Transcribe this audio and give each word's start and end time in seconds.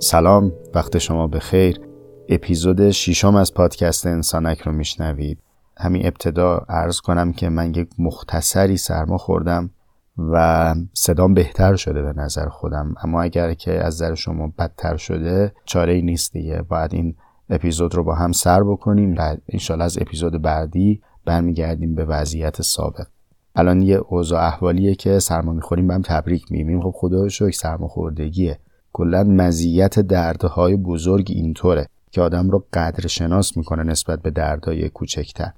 سلام 0.00 0.52
وقت 0.74 0.98
شما 0.98 1.26
به 1.26 1.38
خیر 1.38 1.80
اپیزود 2.28 2.90
ششم 2.90 3.34
از 3.34 3.54
پادکست 3.54 4.06
انسانک 4.06 4.60
رو 4.60 4.72
میشنوید. 4.72 5.38
همین 5.76 6.06
ابتدا 6.06 6.56
عرض 6.68 7.00
کنم 7.00 7.32
که 7.32 7.48
من 7.48 7.74
یک 7.74 7.88
مختصری 7.98 8.76
سرما 8.76 9.18
خوردم 9.18 9.70
و 10.18 10.74
صدام 10.92 11.34
بهتر 11.34 11.76
شده 11.76 12.02
به 12.02 12.12
نظر 12.12 12.48
خودم. 12.48 12.94
اما 13.02 13.22
اگر 13.22 13.54
که 13.54 13.72
از 13.72 13.94
نظر 13.94 14.14
شما 14.14 14.52
بدتر 14.58 14.96
شده 14.96 15.52
چاره 15.64 15.92
ای 15.92 16.02
نیست 16.02 16.32
دیگه. 16.32 16.62
باید 16.62 16.94
این 16.94 17.14
اپیزود 17.50 17.94
رو 17.94 18.04
با 18.04 18.14
هم 18.14 18.32
سر 18.32 18.62
بکنیم 18.62 19.14
و 19.18 19.36
انشالله 19.48 19.84
از 19.84 19.98
اپیزود 20.00 20.42
بعدی 20.42 21.02
برمیگردیم 21.24 21.94
به 21.94 22.04
وضعیت 22.04 22.62
سابق. 22.62 23.06
الان 23.54 23.82
یه 23.82 23.96
اوضاع 23.96 24.42
احوالیه 24.42 24.94
که 24.94 25.18
سرما 25.18 25.52
می‌خوریم 25.52 25.88
به 25.88 25.94
هم 25.94 26.02
تبریک 26.02 26.52
میمیم 26.52 26.80
خب 26.80 26.94
خدا 26.94 27.28
شکر 27.28 27.50
سرما 27.50 27.88
خوردگیه 27.88 28.58
کلا 28.92 29.24
مزیت 29.24 30.00
دردهای 30.00 30.76
بزرگ 30.76 31.26
اینطوره 31.30 31.88
که 32.10 32.20
آدم 32.20 32.50
رو 32.50 32.64
قدر 32.72 33.06
شناس 33.06 33.56
می‌کنه 33.56 33.82
نسبت 33.82 34.22
به 34.22 34.30
دردهای 34.30 34.88
کوچکتر. 34.88 35.52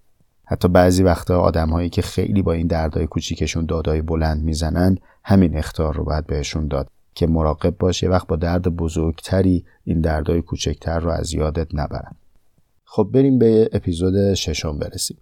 حتی 0.45 0.69
بعضی 0.69 1.03
وقتا 1.03 1.41
آدمهایی 1.41 1.89
که 1.89 2.03
خیلی 2.03 2.43
با 2.43 2.53
این 2.53 2.67
دردهای 2.67 3.07
کوچیکشون 3.07 3.67
دادای 3.67 4.03
بلند 4.03 4.43
می‌زنن 4.43 4.99
همین 5.25 5.57
اختار 5.57 5.95
رو 5.95 6.05
باید 6.05 6.27
بهشون 6.27 6.69
داد 6.69 6.89
که 7.15 7.27
مراقب 7.27 7.79
باشه 7.79 8.09
وقت 8.09 8.27
با 8.27 8.37
درد 8.37 8.63
بزرگتری 8.63 9.65
این 9.85 10.01
دردهای 10.01 10.43
کوچکتر 10.43 11.01
رو 11.01 11.11
از 11.11 11.33
یادت 11.33 11.69
نبرن. 11.75 12.17
خب 12.85 13.11
بریم 13.13 13.39
به 13.39 13.71
اپیزود 13.73 14.35
ششم 14.35 14.79
برسیم. 14.79 15.17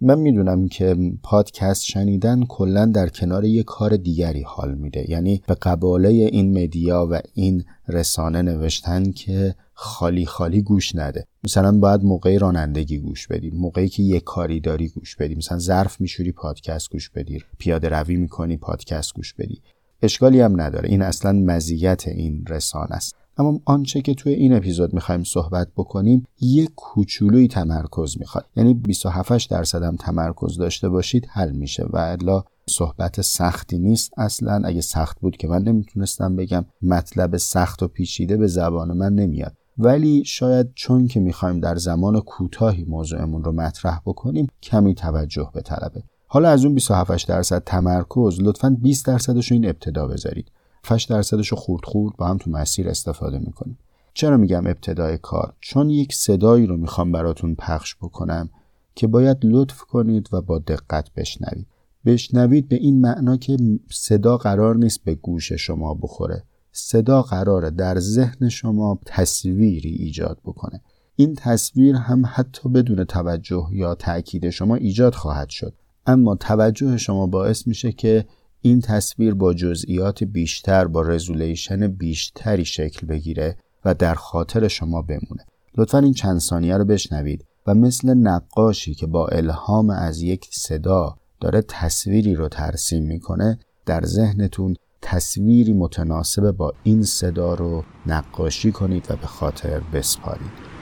من 0.00 0.18
می‌دونم 0.18 0.68
که 0.68 0.96
پادکست 1.22 1.84
شنیدن 1.84 2.44
کلا 2.44 2.86
در 2.86 3.08
کنار 3.08 3.44
یه 3.44 3.62
کار 3.62 3.96
دیگری 3.96 4.42
حال 4.42 4.74
میده. 4.74 5.10
یعنی 5.10 5.42
به 5.46 5.54
قباله 5.54 6.08
این 6.08 6.62
مدیا 6.62 7.08
و 7.10 7.20
این 7.34 7.64
رسانه 7.88 8.42
نوشتن 8.42 9.12
که 9.12 9.54
خالی 9.72 10.26
خالی 10.26 10.62
گوش 10.62 10.94
نده. 10.94 11.26
مثلا 11.44 11.78
باید 11.78 12.04
موقعی 12.04 12.38
رانندگی 12.38 12.98
گوش 12.98 13.26
بدی 13.26 13.50
موقعی 13.50 13.88
که 13.88 14.02
یه 14.02 14.20
کاری 14.20 14.60
داری 14.60 14.88
گوش 14.88 15.16
بدی 15.16 15.34
مثلا 15.34 15.58
ظرف 15.58 16.00
میشوری 16.00 16.32
پادکست 16.32 16.90
گوش 16.90 17.10
بدی. 17.10 17.42
پیاده 17.58 17.88
روی 17.88 18.16
می‌کنی 18.16 18.56
پادکست 18.56 19.14
گوش 19.14 19.34
بدی. 19.34 19.62
اشکالی 20.02 20.40
هم 20.40 20.60
نداره. 20.60 20.88
این 20.88 21.02
اصلا 21.02 21.32
مزیت 21.32 22.08
این 22.08 22.44
رسانه 22.48 22.92
است. 22.92 23.14
اما 23.36 23.60
آنچه 23.64 24.00
که 24.00 24.14
توی 24.14 24.32
این 24.32 24.52
اپیزود 24.52 24.94
می‌خوایم 24.94 25.24
صحبت 25.24 25.68
بکنیم 25.76 26.26
یک 26.40 26.70
کوچولوی 26.76 27.48
تمرکز 27.48 28.18
می‌خواد. 28.18 28.44
یعنی 28.56 28.74
27 28.74 29.50
درصد 29.50 29.82
هم 29.82 29.96
تمرکز 29.96 30.56
داشته 30.56 30.88
باشید 30.88 31.26
حل 31.30 31.52
میشه. 31.52 31.84
و 31.90 31.96
الا 31.96 32.44
صحبت 32.70 33.20
سختی 33.20 33.78
نیست. 33.78 34.18
اصلا 34.18 34.62
اگه 34.64 34.80
سخت 34.80 35.20
بود 35.20 35.36
که 35.36 35.48
من 35.48 35.62
نمی‌تونستم 35.62 36.36
بگم 36.36 36.64
مطلب 36.82 37.36
سخت 37.36 37.82
و 37.82 37.88
پیچیده 37.88 38.36
به 38.36 38.46
زبان 38.46 38.92
من 38.92 39.12
نمیاد. 39.12 39.52
ولی 39.78 40.24
شاید 40.24 40.72
چون 40.74 41.06
که 41.06 41.20
می‌خوایم 41.20 41.60
در 41.60 41.76
زمان 41.76 42.20
کوتاهی 42.20 42.84
موضوعمون 42.84 43.44
رو 43.44 43.52
مطرح 43.52 44.00
بکنیم 44.06 44.46
کمی 44.62 44.94
توجه 44.94 45.50
به 45.54 45.60
طلبه. 45.60 46.02
حالا 46.26 46.48
از 46.48 46.64
اون 46.64 46.74
27 46.74 47.28
درصد 47.28 47.62
تمرکز 47.66 48.40
لطفا 48.40 48.76
20 48.82 49.06
درصدش 49.06 49.50
رو 49.50 49.54
این 49.54 49.66
ابتدا 49.66 50.06
بذارید. 50.06 50.50
8 50.92 51.10
درصدش 51.10 51.48
رو 51.48 51.56
خورد 51.56 51.84
خورد 51.84 52.16
با 52.16 52.26
هم 52.26 52.38
تو 52.38 52.50
مسیر 52.50 52.88
استفاده 52.88 53.38
می‌کنیم. 53.38 53.78
چرا 54.14 54.36
میگم 54.36 54.66
ابتدای 54.66 55.18
کار؟ 55.18 55.54
چون 55.60 55.90
یک 55.90 56.14
صدایی 56.14 56.66
رو 56.66 56.76
می‌خوام 56.76 57.12
براتون 57.12 57.54
پخش 57.54 57.96
بکنم 57.96 58.50
که 58.94 59.06
باید 59.06 59.36
لطف 59.42 59.80
کنید 59.80 60.28
و 60.32 60.42
با 60.42 60.58
دقت 60.58 61.14
بشنوید. 61.16 61.66
بشنوید 62.04 62.68
به 62.68 62.76
این 62.76 63.00
معنا 63.00 63.36
که 63.36 63.56
صدا 63.90 64.36
قرار 64.36 64.76
نیست 64.76 65.04
به 65.04 65.14
گوش 65.14 65.52
شما 65.52 65.94
بخوره. 65.94 66.44
صدا 66.72 67.22
قراره 67.22 67.70
در 67.70 67.98
ذهن 67.98 68.48
شما 68.48 68.98
تصویری 69.06 69.90
ایجاد 69.90 70.38
بکنه. 70.44 70.80
این 71.16 71.34
تصویر 71.34 71.94
هم 71.96 72.22
حتی 72.26 72.68
بدون 72.68 73.04
توجه 73.04 73.68
یا 73.72 73.94
تأکید 73.94 74.50
شما 74.50 74.74
ایجاد 74.74 75.14
خواهد 75.14 75.48
شد. 75.48 75.74
اما 76.06 76.34
توجه 76.34 76.96
شما 76.96 77.26
باعث 77.26 77.66
میشه 77.66 77.92
که 77.92 78.26
این 78.66 78.80
تصویر 78.80 79.34
با 79.34 79.54
جزئیات 79.54 80.24
بیشتر 80.24 80.86
با 80.86 81.02
رزولیشن 81.02 81.88
بیشتری 81.88 82.64
شکل 82.64 83.06
بگیره 83.06 83.56
و 83.84 83.94
در 83.94 84.14
خاطر 84.14 84.68
شما 84.68 85.02
بمونه. 85.02 85.46
لطفا 85.76 85.98
این 85.98 86.12
چند 86.12 86.38
ثانیه 86.38 86.76
رو 86.76 86.84
بشنوید 86.84 87.44
و 87.66 87.74
مثل 87.74 88.14
نقاشی 88.14 88.94
که 88.94 89.06
با 89.06 89.28
الهام 89.28 89.90
از 89.90 90.22
یک 90.22 90.48
صدا 90.52 91.16
داره 91.40 91.62
تصویری 91.68 92.34
رو 92.34 92.48
ترسیم 92.48 93.04
می‌کنه 93.04 93.58
در 93.86 94.04
ذهنتون 94.04 94.76
تصویری 95.02 95.72
متناسب 95.72 96.50
با 96.50 96.72
این 96.82 97.02
صدا 97.02 97.54
رو 97.54 97.84
نقاشی 98.06 98.72
کنید 98.72 99.06
و 99.10 99.16
به 99.16 99.26
خاطر 99.26 99.80
بسپارید. 99.80 100.75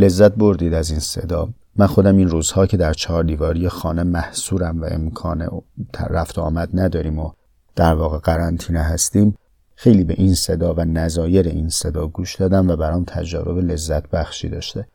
لذت 0.00 0.34
بردید 0.34 0.74
از 0.74 0.90
این 0.90 1.00
صدا 1.00 1.48
من 1.76 1.86
خودم 1.86 2.16
این 2.16 2.28
روزها 2.28 2.66
که 2.66 2.76
در 2.76 2.92
چهار 2.92 3.24
دیواری 3.24 3.68
خانه 3.68 4.02
محصورم 4.02 4.82
و 4.82 4.84
امکان 4.90 5.62
رفت 6.10 6.38
و 6.38 6.40
آمد 6.40 6.68
نداریم 6.74 7.18
و 7.18 7.30
در 7.76 7.94
واقع 7.94 8.18
قرنطینه 8.18 8.80
هستیم 8.80 9.34
خیلی 9.74 10.04
به 10.04 10.14
این 10.18 10.34
صدا 10.34 10.74
و 10.74 10.80
نظایر 10.80 11.48
این 11.48 11.68
صدا 11.68 12.06
گوش 12.06 12.36
دادم 12.36 12.70
و 12.70 12.76
برام 12.76 13.04
تجارب 13.04 13.58
لذت 13.58 14.10
بخشی 14.10 14.48
داشته 14.48 14.86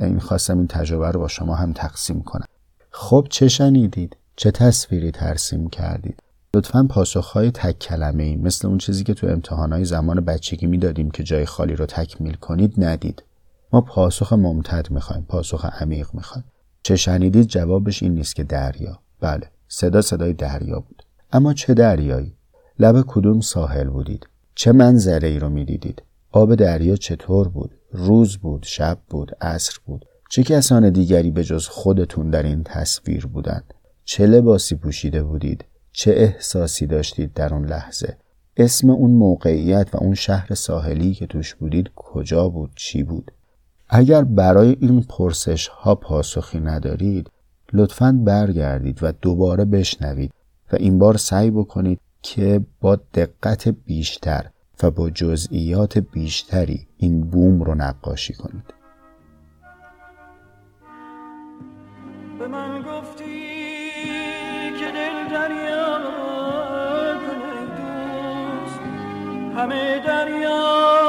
این 0.00 0.18
خواستم 0.18 0.58
این 0.58 0.66
تجربه 0.66 1.10
رو 1.10 1.20
با 1.20 1.28
شما 1.28 1.54
هم 1.54 1.72
تقسیم 1.72 2.22
کنم 2.22 2.46
خب 2.90 3.26
چه 3.30 3.48
شنیدید؟ 3.48 4.16
چه 4.36 4.50
تصویری 4.50 5.10
ترسیم 5.10 5.68
کردید؟ 5.68 6.22
لطفا 6.54 6.86
پاسخهای 6.90 7.50
تک 7.50 7.78
کلمه 7.78 8.22
ای 8.22 8.36
مثل 8.36 8.68
اون 8.68 8.78
چیزی 8.78 9.04
که 9.04 9.14
تو 9.14 9.26
امتحانهای 9.26 9.84
زمان 9.84 10.20
بچگی 10.20 10.66
می‌دادیم 10.66 11.10
که 11.10 11.22
جای 11.22 11.44
خالی 11.44 11.76
رو 11.76 11.86
تکمیل 11.86 12.34
کنید 12.34 12.84
ندید 12.84 13.22
ما 13.74 13.80
پاسخ 13.80 14.32
ممتد 14.32 14.90
می‌خوایم 14.90 15.26
پاسخ 15.28 15.64
عمیق 15.82 16.08
می‌خوایم. 16.12 16.44
چه 16.82 16.96
شنیدید 16.96 17.46
جوابش 17.46 18.02
این 18.02 18.14
نیست 18.14 18.36
که 18.36 18.44
دریا. 18.44 18.98
بله 19.20 19.50
صدا 19.68 20.02
صدای 20.02 20.32
دریا 20.32 20.80
بود. 20.80 21.02
اما 21.32 21.54
چه 21.54 21.74
دریایی؟ 21.74 22.34
لب 22.78 23.04
کدوم 23.06 23.40
ساحل 23.40 23.88
بودید؟ 23.88 24.28
چه 24.54 24.72
منظره 24.72 25.28
ای 25.28 25.38
رو 25.38 25.48
می‌دیدید؟ 25.48 26.02
آب 26.32 26.54
دریا 26.54 26.96
چطور 26.96 27.48
بود؟ 27.48 27.70
روز 27.92 28.36
بود 28.36 28.62
شب 28.62 28.98
بود 29.10 29.36
عصر 29.40 29.78
بود؟ 29.86 30.04
چه 30.30 30.42
کسان 30.42 30.90
دیگری 30.90 31.30
به 31.30 31.44
جز 31.44 31.68
خودتون 31.68 32.30
در 32.30 32.42
این 32.42 32.62
تصویر 32.64 33.26
بودند؟ 33.26 33.74
چه 34.04 34.26
لباسی 34.26 34.74
پوشیده 34.74 35.22
بودید؟ 35.22 35.64
چه 35.92 36.10
احساسی 36.10 36.86
داشتید 36.86 37.32
در 37.32 37.54
اون 37.54 37.66
لحظه؟ 37.66 38.16
اسم 38.56 38.90
اون 38.90 39.10
موقعیت 39.10 39.94
و 39.94 39.96
اون 39.96 40.14
شهر 40.14 40.54
ساحلی 40.54 41.14
که 41.14 41.26
توش 41.26 41.54
بودید 41.54 41.90
کجا 41.96 42.48
بود؟ 42.48 42.70
چی 42.76 43.02
بود؟ 43.02 43.30
اگر 43.96 44.24
برای 44.24 44.76
این 44.80 45.02
پرسش 45.02 45.68
ها 45.68 45.94
پاسخی 45.94 46.60
ندارید 46.60 47.30
لطفا 47.72 48.20
برگردید 48.24 48.98
و 49.02 49.12
دوباره 49.12 49.64
بشنوید 49.64 50.32
و 50.72 50.76
این 50.76 50.98
بار 50.98 51.16
سعی 51.16 51.50
بکنید 51.50 52.00
که 52.22 52.60
با 52.80 52.96
دقت 53.14 53.68
بیشتر 53.68 54.46
و 54.82 54.90
با 54.90 55.10
جزئیات 55.10 55.98
بیشتری 55.98 56.86
این 56.96 57.20
بوم 57.20 57.62
رو 57.62 57.74
نقاشی 57.74 58.34
کنید. 58.34 58.74
به 62.38 62.48
من 62.48 62.82
گفتی 62.82 63.24
که 64.80 64.86
دل 64.94 65.34
دریا 65.34 65.94
همه 69.56 70.02
دریا 70.06 71.03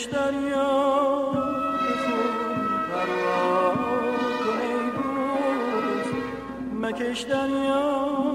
مکش 0.00 0.08
دریا. 0.12 0.68
مکش 6.80 7.20
دریا. 7.22 8.29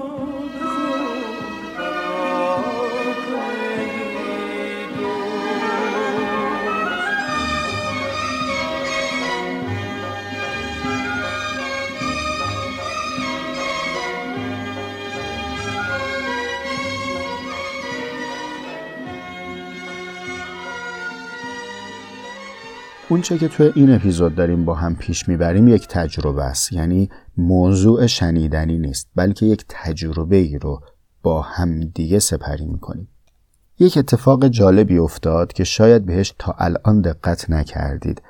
اونچه 23.16 23.38
که 23.38 23.48
توی 23.48 23.72
این 23.74 23.94
اپیزود 23.94 24.34
داریم 24.34 24.64
با 24.64 24.74
هم 24.74 24.96
پیش 24.96 25.28
می‌بریم 25.28 25.68
یک 25.68 25.88
تجربه 25.88 26.44
است. 26.44 26.72
یعنی 26.72 27.10
موضوع 27.36 28.06
شنیدنی 28.06 28.78
نیست 28.78 29.08
بلکه 29.14 29.46
یک 29.46 29.64
تجربه 29.68 30.36
ای 30.36 30.58
رو 30.58 30.80
با 31.22 31.42
هم 31.42 31.80
دیگه 31.80 32.18
سپری 32.18 32.66
می‌کنیم. 32.66 33.08
یک 33.78 33.98
اتفاق 33.98 34.48
جالبی 34.48 34.98
افتاد 34.98 35.52
که 35.52 35.64
شاید 35.64 36.06
بهش 36.06 36.34
تا 36.38 36.54
الان 36.58 37.00
دقت 37.00 37.50
نکردید. 37.50 38.22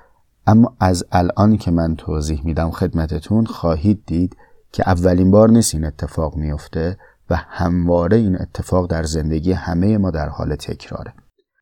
اما 0.47 0.77
از 0.81 1.05
الان 1.13 1.57
که 1.57 1.71
من 1.71 1.97
توضیح 1.97 2.45
میدم 2.45 2.71
خدمتتون 2.71 3.47
خواهید 3.47 4.03
دید 4.07 4.37
که 4.73 4.89
اولین 4.89 5.31
بار 5.31 5.51
نیست 5.51 5.75
این 5.75 5.85
اتفاق 5.85 6.37
میفته 6.37 6.99
و 7.31 7.37
همواره 7.37 8.17
این 8.17 8.41
اتفاق 8.41 8.91
در 8.91 9.03
زندگی 9.03 9.53
همه 9.53 9.99
ما 9.99 10.11
در 10.11 10.29
حال 10.29 10.55
تکراره. 10.55 11.15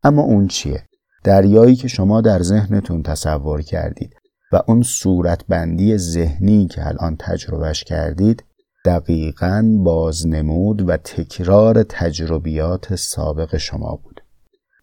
اما 0.02 0.22
اون 0.22 0.46
چیه؟ 0.46 0.88
دریایی 1.24 1.76
که 1.76 1.88
شما 1.88 2.20
در 2.20 2.42
ذهنتون 2.42 3.02
تصور 3.02 3.62
کردید 3.62 4.14
و 4.52 4.60
اون 4.68 4.82
صورتبندی 4.82 5.98
ذهنی 5.98 6.66
که 6.66 6.86
الان 6.86 7.16
تجربهش 7.20 7.84
کردید 7.84 8.44
دقیقا 8.84 9.78
بازنمود 9.84 10.88
و 10.88 10.96
تکرار 10.96 11.82
تجربیات 11.82 12.94
سابق 12.94 13.56
شما 13.56 14.00
بود. 14.04 14.20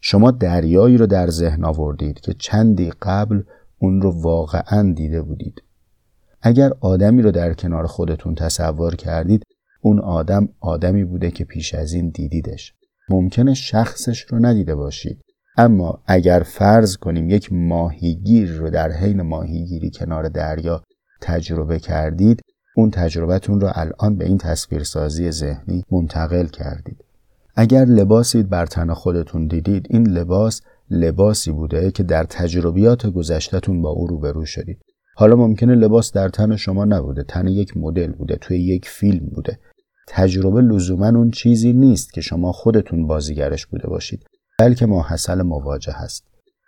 شما 0.02 0.32
دریایی 0.32 0.98
رو 0.98 1.08
در 1.08 1.28
ذهن 1.28 1.66
آوردید 1.66 2.20
که 2.20 2.34
چندی 2.34 2.92
قبل 3.02 3.42
اون 3.80 4.02
رو 4.02 4.22
واقعا 4.22 4.94
دیده 4.94 5.22
بودید. 5.22 5.64
اگر 6.42 6.72
آدمی 6.80 7.22
رو 7.22 7.32
در 7.32 7.54
کنار 7.54 7.88
خودتون 7.88 8.36
تصور 8.36 8.96
کردید 8.96 9.44
اون 9.82 10.00
آدم 10.00 10.50
آدمی 10.60 11.04
بوده 11.04 11.32
که 11.32 11.44
پیش 11.44 11.74
از 11.74 11.94
این 11.94 12.10
دیدیدش. 12.10 12.74
ممکنه 13.10 13.54
شخصش 13.54 14.22
رو 14.22 14.46
ندیده 14.46 14.76
باشید. 14.76 15.22
اما 15.62 16.00
اگر 16.08 16.44
فرض 16.46 16.98
کنیم 16.98 17.30
یک 17.30 17.54
ماهیگیر 17.54 18.52
رو 18.52 18.70
در 18.70 18.92
حین 18.92 19.22
ماهیگیری 19.22 19.92
کنار 19.92 20.30
دریا 20.30 20.84
تجربه 21.22 21.80
کردید 21.80 22.42
اون 22.76 22.92
تجربتون 22.92 23.62
رو 23.62 23.72
الان 23.76 24.18
به 24.18 24.26
این 24.26 24.38
تصویرسازی 24.38 25.32
ذهنی 25.32 25.84
منتقل 25.92 26.46
کردید. 26.46 26.98
اگر 27.56 27.86
لباسی 27.86 28.44
بر 28.44 28.66
تن 28.66 28.94
خودتون 28.94 29.48
دیدید 29.48 29.88
این 29.90 30.08
لباس 30.08 30.62
لباسی 30.90 31.52
بوده 31.52 31.92
که 31.92 32.04
در 32.04 32.24
تجربیات 32.24 33.08
گذشتهتون 33.08 33.82
با 33.82 33.90
او 33.90 34.08
روبرو 34.08 34.46
شدید. 34.46 34.82
حالا 35.16 35.36
ممکنه 35.36 35.76
لباس 35.76 36.12
در 36.12 36.30
تن 36.30 36.56
شما 36.56 36.86
نبوده 36.86 37.24
تن 37.24 37.48
یک 37.48 37.78
مدل 37.78 38.12
بوده 38.12 38.36
توی 38.36 38.60
یک 38.60 38.90
فیلم 38.90 39.26
بوده. 39.26 39.60
تجربه 40.08 40.62
لزوما 40.62 41.08
اون 41.08 41.32
چیزی 41.32 41.74
نیست 41.74 42.14
که 42.14 42.22
شما 42.22 42.52
خودتون 42.52 43.08
بازیگرش 43.08 43.66
بوده 43.66 43.88
باشید. 43.88 44.24
بلکه 44.62 44.86
ماحصل 44.86 45.42
مواجه 45.42 45.94
هست. 45.94 46.24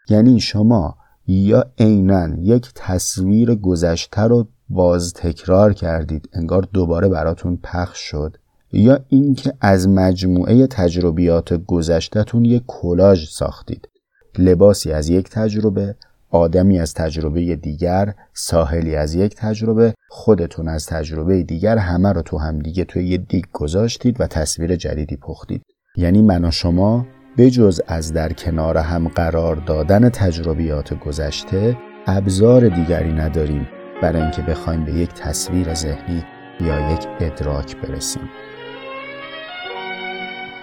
یعنی 0.09 0.39
شما 0.39 0.95
یا 1.27 1.65
عینا 1.77 2.27
یک 2.39 2.71
تصویر 2.75 3.55
گذشته 3.55 4.21
رو 4.21 4.47
باز 4.69 5.13
تکرار 5.13 5.73
کردید 5.73 6.29
انگار 6.33 6.67
دوباره 6.73 7.09
براتون 7.09 7.59
پخش 7.63 7.99
شد 7.99 8.37
یا 8.71 8.99
اینکه 9.09 9.53
از 9.61 9.87
مجموعه 9.87 10.67
تجربیات 10.67 11.53
گذشتهتون 11.53 12.45
یک 12.45 12.63
کلاژ 12.67 13.29
ساختید. 13.29 13.89
لباسی 14.37 14.91
از 14.91 15.09
یک 15.09 15.29
تجربه 15.29 15.95
آدمی 16.29 16.79
از 16.79 16.93
تجربه 16.93 17.55
دیگر 17.55 18.15
ساحلی 18.33 18.95
از 18.95 19.15
یک 19.15 19.35
تجربه 19.35 19.93
خودتون 20.09 20.67
از 20.67 20.85
تجربه 20.85 21.43
دیگر 21.43 21.77
همه 21.77 22.11
رو 22.11 22.21
تو 22.21 22.37
هم 22.37 22.59
دیگه 22.59 22.85
توی 22.85 23.07
یه 23.07 23.17
دیگ 23.17 23.45
گذاشتید 23.53 24.21
و 24.21 24.27
تصویر 24.27 24.75
جدیدی 24.75 25.17
پختید. 25.17 25.61
یعنی 25.97 26.21
من 26.21 26.45
و 26.45 26.51
شما 26.51 27.05
بجز 27.37 27.81
از 27.87 28.13
در 28.13 28.33
کنار 28.33 28.77
هم 28.77 29.07
قرار 29.07 29.55
دادن 29.55 30.09
تجربیات 30.09 30.99
گذشته 30.99 31.77
ابزار 32.07 32.69
دیگری 32.69 33.13
نداریم 33.13 33.67
برای 34.01 34.21
اینکه 34.21 34.41
بخوایم 34.41 34.85
به 34.85 34.93
یک 34.93 35.09
تصویر 35.09 35.73
ذهنی 35.73 36.23
یا 36.61 36.93
یک 36.93 37.07
ادراک 37.19 37.77
برسیم. 37.77 38.29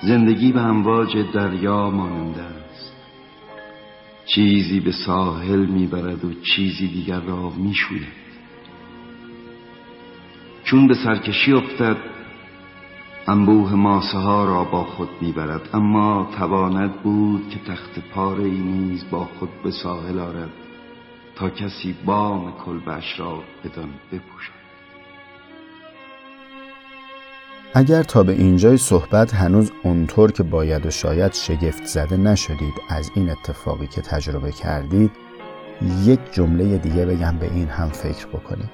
زندگی 0.02 0.52
به 0.52 0.60
امواج 0.60 1.16
دریا 1.34 1.90
ماننده 1.90 2.42
است. 2.42 2.92
چیزی 4.26 4.80
به 4.80 4.92
ساحل 5.06 5.66
می‌برد 5.66 6.24
و 6.24 6.32
چیزی 6.54 6.88
دیگر 6.88 7.20
را 7.20 7.50
می‌شوید. 7.50 8.20
چون 10.64 10.88
به 10.88 10.94
سرکشی 11.04 11.52
افتد 11.52 11.96
انبوه 13.28 13.74
ماسه 13.74 14.18
ها 14.18 14.44
را 14.44 14.64
با 14.64 14.84
خود 14.84 15.08
می‌برد 15.20 15.68
اما 15.72 16.28
تواند 16.38 17.02
بود 17.02 17.48
که 17.48 17.72
تخت 17.72 17.98
پاره 18.14 18.44
ای 18.44 18.58
نیز 18.58 19.04
با 19.10 19.28
خود 19.38 19.48
به 19.64 19.70
ساحل 19.70 20.18
آرد 20.18 20.50
تا 21.36 21.50
کسی 21.50 21.96
بام 22.04 22.52
کلبش 22.64 23.20
را 23.20 23.42
بدان 23.64 23.88
بپوشد. 24.12 24.60
اگر 27.74 28.02
تا 28.02 28.22
به 28.22 28.32
اینجای 28.32 28.76
صحبت 28.76 29.34
هنوز 29.34 29.72
اونطور 29.82 30.32
که 30.32 30.42
باید 30.42 30.86
و 30.86 30.90
شاید 30.90 31.32
شگفت 31.32 31.84
زده 31.84 32.16
نشدید 32.16 32.74
از 32.88 33.10
این 33.14 33.30
اتفاقی 33.30 33.86
که 33.86 34.00
تجربه 34.00 34.52
کردید 34.52 35.10
یک 36.04 36.20
جمله 36.32 36.78
دیگه 36.78 37.06
بگم 37.06 37.36
به 37.38 37.50
این 37.54 37.68
هم 37.68 37.88
فکر 37.88 38.26
بکنید. 38.26 38.70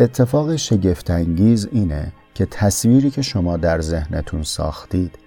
اتفاق 0.00 0.56
شگفتانگیز 0.56 1.68
اینه 1.72 2.12
که 2.34 2.46
تصویری 2.46 3.10
که 3.10 3.22
شما 3.22 3.56
در 3.56 3.80
ذهنتون 3.80 4.42
ساختید 4.42 5.18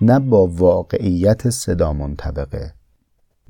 نه 0.00 0.18
با 0.18 0.46
واقعیت 0.46 1.50
صدا 1.50 1.92
منطبقه 1.92 2.74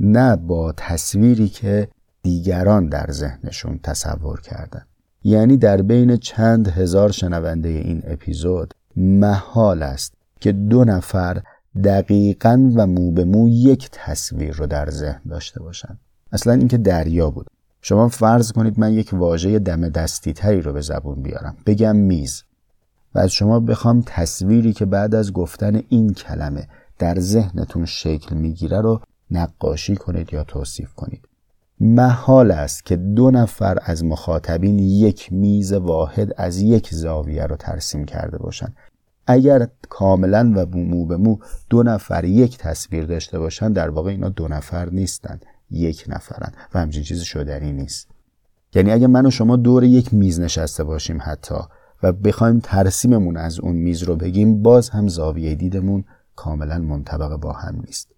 نه 0.00 0.36
با 0.36 0.72
تصویری 0.76 1.48
که 1.48 1.88
دیگران 2.22 2.88
در 2.88 3.06
ذهنشون 3.10 3.80
تصور 3.82 4.40
کردن. 4.40 4.82
یعنی 5.24 5.56
در 5.56 5.82
بین 5.82 6.16
چند 6.16 6.68
هزار 6.68 7.12
شنونده 7.12 7.68
این 7.68 8.02
اپیزود 8.06 8.74
محال 8.96 9.82
است 9.82 10.14
که 10.40 10.52
دو 10.52 10.84
نفر 10.84 11.42
دقیقا 11.84 12.70
و 12.76 12.86
مو 12.86 13.12
به 13.12 13.24
مو 13.24 13.48
یک 13.48 13.88
تصویر 13.92 14.52
رو 14.52 14.66
در 14.66 14.90
ذهن 14.90 15.20
داشته 15.30 15.62
باشن. 15.62 15.98
اصلا 16.32 16.52
اینکه 16.52 16.78
دریا 16.78 17.30
بود. 17.30 17.46
شما 17.82 18.08
فرض 18.08 18.52
کنید 18.52 18.78
من 18.78 18.92
یک 18.92 19.10
واژه 19.12 19.58
دم 19.58 19.88
دستی 19.88 20.32
تری 20.32 20.60
رو 20.60 20.72
به 20.72 20.80
زبون 20.80 21.22
بیارم. 21.22 21.56
بگم 21.66 21.96
میز. 21.96 22.44
و 23.14 23.18
از 23.18 23.30
شما 23.30 23.60
بخوام 23.60 24.02
تصویری 24.06 24.72
که 24.72 24.84
بعد 24.84 25.14
از 25.14 25.32
گفتن 25.32 25.82
این 25.88 26.12
کلمه 26.12 26.68
در 26.98 27.20
ذهنتون 27.20 27.84
شکل 27.84 28.36
می‌گیره 28.36 28.80
رو 28.80 29.00
نقاشی 29.30 29.96
کنید 29.96 30.32
یا 30.32 30.44
توصیف 30.44 30.94
کنید. 30.94 31.28
محال 31.80 32.50
است 32.50 32.86
که 32.86 32.96
دو 32.96 33.30
نفر 33.30 33.78
از 33.82 34.04
مخاطبین 34.04 34.78
یک 34.78 35.32
میز 35.32 35.72
واحد 35.72 36.32
از 36.36 36.60
یک 36.60 36.88
زاویه 36.94 37.46
رو 37.46 37.56
ترسیم 37.56 38.04
کرده 38.04 38.38
باشند 38.38 38.76
اگر 39.26 39.68
کاملا 39.88 40.52
و 40.56 40.66
مو 40.76 41.06
به 41.06 41.16
مو 41.16 41.38
دو 41.70 41.82
نفر 41.82 42.24
یک 42.24 42.58
تصویر 42.58 43.04
داشته 43.04 43.38
باشن 43.38 43.72
در 43.72 43.90
واقع 43.90 44.10
اینا 44.10 44.28
دو 44.28 44.48
نفر 44.48 44.90
نیستن 44.90 45.40
یک 45.70 46.04
نفرن 46.08 46.52
و 46.74 46.80
همچین 46.80 47.02
چیزی 47.02 47.24
شدنی 47.24 47.72
نیست. 47.72 48.08
یعنی 48.74 48.90
اگر 48.90 49.06
من 49.06 49.26
و 49.26 49.30
شما 49.30 49.56
دور 49.56 49.84
یک 49.84 50.14
میز 50.14 50.40
نشسته 50.40 50.84
باشیم 50.84 51.18
حتی 51.22 51.54
و 52.02 52.12
بخوایم 52.12 52.60
ترسیممون 52.60 53.36
از 53.36 53.60
اون 53.60 53.76
میز 53.76 54.02
رو 54.02 54.16
بگیم 54.16 54.62
باز 54.62 54.90
هم 54.90 55.08
زاویه 55.08 55.54
دیدمون 55.54 56.04
کاملا 56.36 56.78
منطبق 56.78 57.36
با 57.36 57.52
هم 57.52 57.82
نیست. 57.86 58.08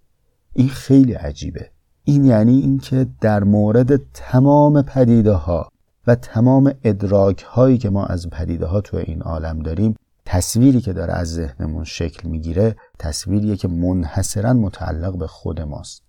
این 0.53 0.69
خیلی 0.69 1.13
عجیبه. 1.13 1.71
این 2.05 2.25
یعنی 2.25 2.61
اینکه 2.61 3.07
در 3.21 3.45
مورد 3.45 4.13
تمام 4.13 4.83
پدیده 4.83 5.33
ها 5.33 5.69
و 6.07 6.15
تمام 6.15 6.75
ادراک 6.85 7.43
هایی 7.43 7.79
که 7.79 7.91
ما 7.91 8.07
از 8.07 8.31
پدیده 8.31 8.67
ها 8.67 8.81
تو 8.81 8.97
این 8.97 9.23
عالم 9.23 9.59
داریم 9.59 9.97
تصویری 10.25 10.81
که 10.81 10.93
داره 10.93 11.13
از 11.13 11.33
ذهنمون 11.33 11.85
شکل 11.85 12.29
می‌گیره 12.29 12.77
تصویریه 12.99 13.57
که 13.57 13.69
منحصرا 13.69 14.53
متعلق 14.53 15.19
به 15.19 15.27
خود 15.27 15.61
ماست. 15.61 16.03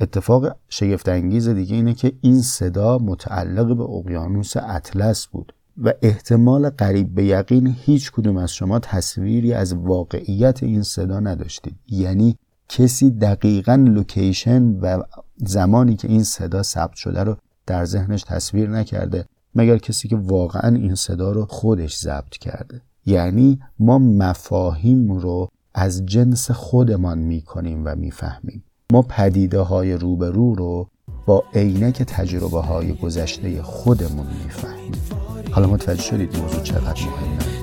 اتفاق 0.00 0.56
شگفت 0.68 1.08
انگیز 1.08 1.48
دیگه 1.48 1.76
اینه 1.76 1.94
که 1.94 2.12
این 2.20 2.42
صدا 2.42 2.98
متعلق 2.98 3.76
به 3.76 3.82
اقیانوس 3.82 4.56
اطلس 4.56 5.26
بود. 5.26 5.52
و 5.78 5.92
احتمال 6.02 6.70
قریب 6.70 7.14
به 7.14 7.24
یقین 7.24 7.76
هیچ 7.80 8.12
کدوم 8.12 8.36
از 8.36 8.52
شما 8.52 8.78
تصویری 8.78 9.52
از 9.52 9.74
واقعیت 9.74 10.62
این 10.62 10.82
صدا 10.82 11.20
نداشتید. 11.20 11.74
یعنی 11.88 12.36
کسی 12.68 13.10
دقیقا 13.10 13.74
لوکیشن 13.74 14.62
و 14.62 15.02
زمانی 15.36 15.96
که 15.96 16.08
این 16.08 16.24
صدا 16.24 16.62
ثبت 16.62 16.94
شده 16.94 17.22
رو 17.22 17.36
در 17.66 17.84
ذهنش 17.84 18.22
تصویر 18.22 18.70
نکرده 18.70 19.24
مگر 19.54 19.78
کسی 19.78 20.08
که 20.08 20.16
واقعا 20.16 20.76
این 20.76 20.94
صدا 20.94 21.32
رو 21.32 21.46
خودش 21.46 21.98
ضبط 21.98 22.30
کرده. 22.30 22.80
یعنی 23.06 23.60
ما 23.78 23.98
مفاهیم 23.98 25.12
رو 25.12 25.48
از 25.74 26.06
جنس 26.06 26.50
خودمان 26.50 27.18
می‌کنیم 27.18 27.82
و 27.84 27.94
می‌فهمیم. 27.94 28.64
ما 28.92 29.02
پدیده 29.02 29.60
های 29.60 29.92
روبرو 29.92 30.54
رو 30.54 30.88
با 31.26 31.44
عینک 31.54 32.02
تجربه 32.02 32.60
های 32.60 32.94
گذشته 32.94 33.62
خودمون 33.62 34.26
می‌فهمیم. 34.44 35.19
حالا 35.52 35.66
متوجه 35.66 36.02
شدید 36.02 36.36
موضوع 36.38 36.62
چقدر 36.62 37.00
مهمه؟ 37.02 37.60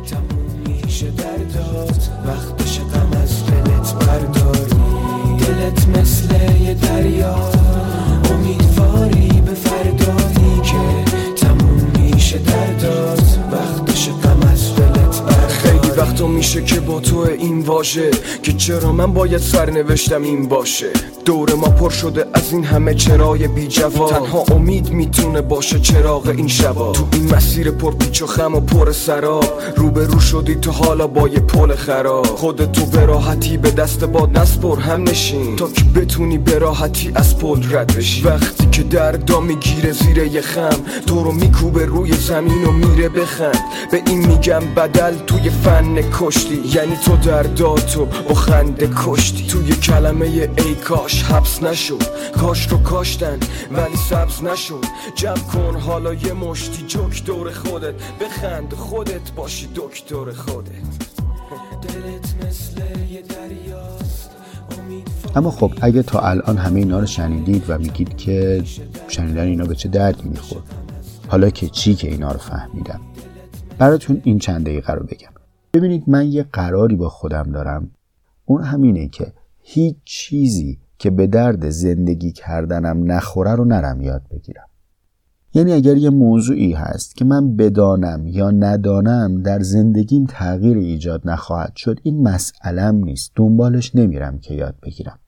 وقتش 2.25 2.79
غم 2.79 3.21
از 3.23 3.45
دلت 3.45 3.93
برداری 3.93 5.37
دلت 5.39 5.87
مثل 5.97 6.61
یه 6.61 6.73
دریا 6.73 7.35
امیدواری 8.31 9.41
به 9.45 9.53
فردایی 9.53 10.61
که 10.63 11.11
تموم 11.35 11.91
میشه 11.99 12.37
دردات 12.37 13.39
وقتش 13.51 14.09
غم 14.09 14.46
وقتا 15.97 16.27
میشه 16.27 16.63
که 16.63 16.79
با 16.79 16.99
تو 16.99 17.17
این 17.39 17.59
واژه 17.59 18.11
که 18.43 18.53
چرا 18.53 18.91
من 18.91 19.13
باید 19.13 19.41
سرنوشتم 19.41 20.21
این 20.21 20.47
باشه. 20.47 20.87
دور 21.25 21.53
ما 21.53 21.67
پر 21.67 21.89
شده 21.89 22.25
از 22.33 22.53
این 22.53 22.63
همه 22.63 22.93
چرای 22.93 23.47
بی 23.47 23.67
جواب. 23.67 24.09
تنها 24.09 24.43
امید 24.51 24.89
می‌تونه 24.89 25.41
باشه 25.41 25.79
چراغ 25.79 26.27
این 26.27 26.47
شبا. 26.47 26.91
تو 26.91 27.07
این 27.13 27.35
مسیر 27.35 27.71
پر 27.71 27.95
پیچ 27.95 28.21
و 28.21 28.27
خم 28.27 28.55
و 28.55 28.59
پر 28.59 28.91
سراب. 28.91 29.45
رو 29.77 30.19
شدی 30.19 30.55
تو 30.55 30.71
حالا 30.71 31.07
با 31.07 31.27
یه 31.27 31.39
پل 31.39 31.75
خراب. 31.75 32.25
خودتو 32.25 32.85
به 32.85 33.05
راحتی 33.05 33.57
به 33.57 33.71
دست 33.71 34.03
باد 34.03 34.37
نسپر 34.37 34.79
هم 34.79 35.03
نشین. 35.03 35.55
تا 35.55 35.67
که 35.67 35.83
بتونی 35.83 36.37
به 36.37 36.59
راحتی 36.59 37.11
از 37.15 37.37
پل 37.37 37.75
رد 37.75 37.97
بشی. 37.97 38.23
وقتی 38.23 38.67
که 38.71 38.83
دردا 38.83 39.39
می‌گیره 39.39 39.91
زیر 39.91 40.17
یه 40.17 40.41
خم 40.41 40.79
تو 41.07 41.23
رو 41.23 41.31
میکوبه 41.31 41.85
روی 41.85 42.13
زمین 42.13 42.65
و 42.65 42.71
میره 42.71 43.09
بخند. 43.09 43.59
به 43.91 44.01
این 44.07 44.27
میگم 44.27 44.61
بدل 44.75 45.13
توی 45.27 45.49
فن 45.49 45.86
کشتی. 45.95 46.61
یعنی 46.75 46.95
تو 46.95 47.17
درداتو 47.17 48.05
با 48.05 48.35
خنده 48.35 48.89
کشتی. 48.95 49.47
توی 49.47 49.71
کلمه 49.71 50.25
ای 50.25 50.75
کاش 50.75 51.23
حبس 51.23 51.63
نشد. 51.63 52.03
کاش 52.41 52.67
رو 52.67 52.77
کاشتن 52.77 53.39
ولی 53.71 53.95
سبز 53.95 54.43
نشد. 54.43 54.85
جمع 55.15 55.37
کن 55.37 55.79
حالا 55.79 56.13
یه 56.13 56.33
مشتی 56.33 56.85
جوک 56.87 57.25
دور 57.25 57.51
خودت. 57.51 57.93
بخند 58.21 58.73
خودت 58.73 59.31
باشی 59.31 59.67
دکتر 59.75 60.31
خودت. 60.31 60.71
دلت 61.81 62.45
مثل 62.47 62.81
یه 63.11 63.21
دریاست. 63.21 64.31
اما 65.35 65.51
خب 65.51 65.71
اگه 65.81 66.03
تا 66.03 66.19
الان 66.19 66.57
همه 66.57 66.79
اینا 66.79 66.99
رو 66.99 67.05
شنیدید 67.05 67.63
و 67.67 67.77
میگید 67.77 68.17
که 68.17 68.63
شنیدن 69.07 69.47
اینا 69.47 69.65
به 69.65 69.75
چه 69.75 69.89
دردی 69.89 70.29
می‌خورد 70.29 70.63
حالا 71.27 71.49
که 71.49 71.67
چی 71.69 71.95
که 71.95 72.07
اینا 72.07 72.31
رو 72.31 72.39
فهمیدم. 72.39 73.01
براتون 73.77 74.21
این 74.23 74.39
چند 74.39 74.65
دقیقه 74.65 74.93
رو 74.93 75.03
بگم. 75.03 75.36
ببینید 75.77 76.03
من 76.07 76.31
یه 76.31 76.43
قراری 76.43 76.95
با 76.95 77.09
خودم 77.09 77.43
دارم. 77.43 77.91
اون 78.45 78.63
همینه 78.63 79.07
که 79.07 79.33
هیچ 79.59 79.95
چیزی 80.05 80.79
که 80.97 81.09
به 81.09 81.27
درد 81.27 81.69
زندگی 81.69 82.31
کردنم 82.31 83.11
نخوره 83.11 83.55
رو 83.55 83.65
نرم 83.65 84.01
یاد 84.01 84.21
بگیرم. 84.31 84.67
یعنی 85.53 85.73
اگر 85.73 85.97
یه 85.97 86.09
موضوعی 86.09 86.73
هست 86.73 87.15
که 87.15 87.25
من 87.25 87.55
بدانم 87.55 88.27
یا 88.27 88.51
ندانم 88.51 89.41
در 89.41 89.59
زندگیم 89.59 90.25
تغییر 90.29 90.77
ایجاد 90.77 91.21
نخواهد 91.25 91.75
شد 91.75 91.99
این 92.03 92.23
مسئلم 92.23 92.95
نیست. 92.95 93.31
دنبالش 93.35 93.95
نمیرم 93.95 94.39
که 94.39 94.53
یاد 94.53 94.75
بگیرم. 94.83 95.19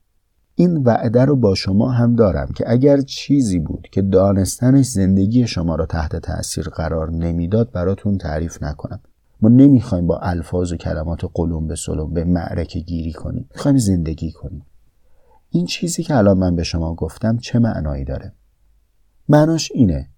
این 0.56 0.78
وعده 0.78 1.26
رو 1.26 1.36
با 1.36 1.56
شما 1.56 1.92
هم 1.92 2.16
دارم 2.16 2.48
که 2.56 2.72
اگر 2.72 3.02
چیزی 3.02 3.60
بود 3.60 3.88
که 3.92 4.02
دانستنش 4.02 4.86
زندگی 4.86 5.48
شما 5.48 5.76
را 5.76 5.86
تحت 5.86 6.16
تاثیر 6.16 6.70
قرار 6.70 7.12
نمی‌داد 7.12 7.72
براتون 7.72 8.18
تعریف 8.18 8.64
نکنم. 8.64 9.00
ما 9.42 9.50
نمی‌خوایم 9.50 10.08
با 10.08 10.20
الفاظ 10.20 10.72
و 10.72 10.78
کلمات 10.78 11.32
قلوم 11.34 11.68
به 11.68 11.76
سلوم 11.76 12.14
به 12.14 12.24
معرکه 12.24 12.80
گیری 12.80 13.14
کنیم. 13.14 13.50
می‌خوایم 13.56 13.78
زندگی 13.78 14.32
کنیم. 14.32 14.66
این 15.50 15.66
چیزی 15.66 16.04
که 16.04 16.16
الان 16.16 16.38
من 16.38 16.56
به 16.56 16.64
شما 16.64 16.96
گفتم 16.96 17.38
چه 17.38 17.60
معنایی 17.60 18.06
داره؟ 18.06 18.34
معناش 19.30 19.72
اینه 19.74 20.10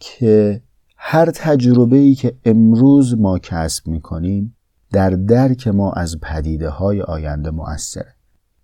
که 0.00 0.62
هر 0.96 1.30
تجربه 1.30 1.96
ای 1.96 2.14
که 2.14 2.36
امروز 2.44 3.18
ما 3.18 3.38
کسب 3.38 3.88
می‌کنیم 3.88 4.56
در 4.92 5.10
درک 5.10 5.68
ما 5.68 5.92
از 5.92 6.20
پدیده 6.20 6.68
های 6.68 7.02
آینده 7.02 7.50
مؤثره 7.50 8.14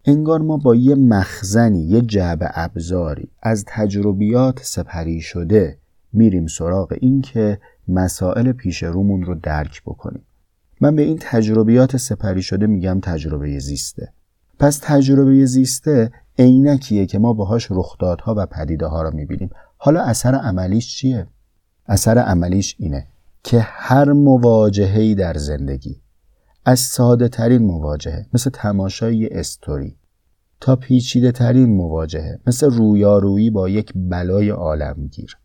انگار 0.05 0.41
ما 0.41 0.57
با 0.57 0.75
یه 0.75 0.95
مخزنی 0.95 1.83
یه 1.83 2.01
جعب 2.01 2.39
ابزاری 2.55 3.29
از 3.43 3.65
تجربیات 3.67 4.61
سپری 4.63 5.21
شده 5.21 5.79
میریم 6.13 6.47
سراغ 6.47 6.97
این 7.01 7.21
که 7.21 7.59
مسائل 7.89 8.53
پیش 8.53 8.83
رومون 8.83 9.23
رو 9.23 9.35
درک 9.35 9.83
بکنیم. 9.83 10.23
من 10.81 10.97
به 10.97 11.03
این 11.03 11.19
تجربیات 11.21 11.97
سپری 11.97 12.43
شده 12.43 12.67
میگم 12.67 13.01
تجربه 13.03 13.59
زیسته. 13.59 14.13
پس 14.59 14.79
تجربه 14.83 15.47
زیسته 15.47 16.13
عینکیه 16.39 17.07
که 17.07 17.19
ما 17.19 17.33
باهاش 17.33 17.69
رخدادها 17.71 18.35
و 18.39 18.47
پدیده 18.47 18.87
ها 18.87 19.03
رو 19.03 19.15
می‌بینیم. 19.15 19.51
حالا 19.77 20.03
اثر 20.03 20.35
عملیش 20.35 20.97
چیه؟ 20.97 21.27
اثر 21.87 22.19
عملیش 22.19 22.77
اینه 22.79 23.07
که 23.43 23.61
هر 23.61 24.13
مواجههی 24.13 25.15
در 25.15 25.35
زندگی 25.35 26.01
از 26.65 26.81
ساده 26.81 27.29
ترین 27.29 27.63
مواجهه 27.63 28.27
مثل 28.35 28.51
تماشای 28.51 29.29
استوری 29.29 29.97
تا 30.61 30.77
پیچیده 30.77 31.33
ترین 31.33 31.77
مواجهه 31.77 32.41
مثل 32.47 32.71
رویارویی 32.71 33.51
با 33.51 33.69
یک 33.69 33.93
بلای 33.95 34.49
عالمگیر. 34.49 35.37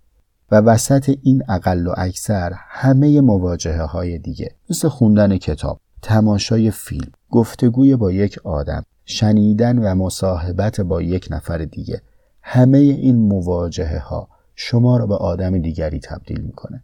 و 0.51 0.55
وسط 0.55 1.17
این 1.23 1.43
اقل 1.49 1.87
و 1.87 1.93
اکثر 1.97 2.53
همه 2.55 3.21
مواجهه 3.21 3.81
های 3.81 4.17
دیگه 4.17 4.55
مثل 4.69 4.87
خوندن 4.87 5.37
کتاب 5.37 5.79
تماشای 6.01 6.71
فیلم 6.71 7.11
گفتگوی 7.29 7.95
با 7.95 8.11
یک 8.11 8.39
آدم 8.43 8.83
شنیدن 9.05 9.79
و 9.79 9.95
مصاحبت 9.95 10.81
با 10.81 11.01
یک 11.01 11.27
نفر 11.31 11.57
دیگه 11.57 12.01
همه 12.41 12.77
این 12.77 13.15
مواجهه 13.15 13.99
ها 13.99 14.29
شما 14.55 14.97
را 14.97 15.07
به 15.07 15.15
آدم 15.15 15.61
دیگری 15.61 15.99
تبدیل 15.99 16.41
می‌کنه. 16.41 16.83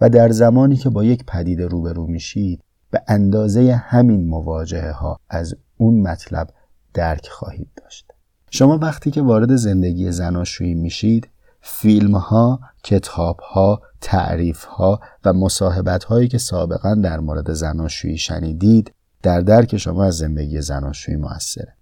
و 0.00 0.08
در 0.08 0.28
زمانی 0.28 0.76
که 0.76 0.90
با 0.90 1.04
یک 1.04 1.24
پدیده 1.26 1.66
روبرو 1.66 2.06
میشید 2.06 2.60
به 2.90 3.02
اندازه 3.08 3.74
همین 3.74 4.26
مواجهه 4.26 4.90
ها 4.90 5.20
از 5.28 5.54
اون 5.76 6.00
مطلب 6.00 6.48
درک 6.94 7.28
خواهید 7.28 7.68
داشت. 7.76 8.12
شما 8.50 8.78
وقتی 8.78 9.10
که 9.10 9.22
وارد 9.22 9.56
زندگی 9.56 10.12
زناشویی 10.12 10.74
میشید 10.74 11.28
فیلم 11.66 12.16
ها، 12.16 12.60
کتاب 12.82 13.40
ها، 13.40 13.82
تعریف 14.00 14.64
ها 14.64 15.00
و 15.24 15.32
مصاحبت 15.32 16.04
هایی 16.04 16.28
که 16.28 16.38
سابقا 16.38 16.94
در 16.94 17.20
مورد 17.20 17.52
زناشویی 17.52 18.18
شنیدید 18.18 18.94
در 19.22 19.40
درک 19.40 19.76
شما 19.76 20.04
از 20.04 20.16
زندگی 20.16 20.60
زناشویی 20.60 21.16
موثره. 21.16 21.76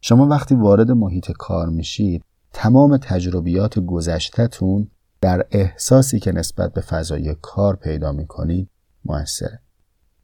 شما 0.00 0.26
وقتی 0.26 0.54
وارد 0.54 0.90
محیط 0.90 1.32
کار 1.32 1.68
میشید 1.68 2.24
تمام 2.52 2.96
تجربیات 2.96 3.78
گذشتهتون 3.78 4.88
در 5.20 5.46
احساسی 5.50 6.18
که 6.18 6.32
نسبت 6.32 6.72
به 6.72 6.80
فضای 6.80 7.36
کار 7.42 7.76
پیدا 7.76 8.12
می‌کنید 8.12 8.68
موثره. 9.04 9.60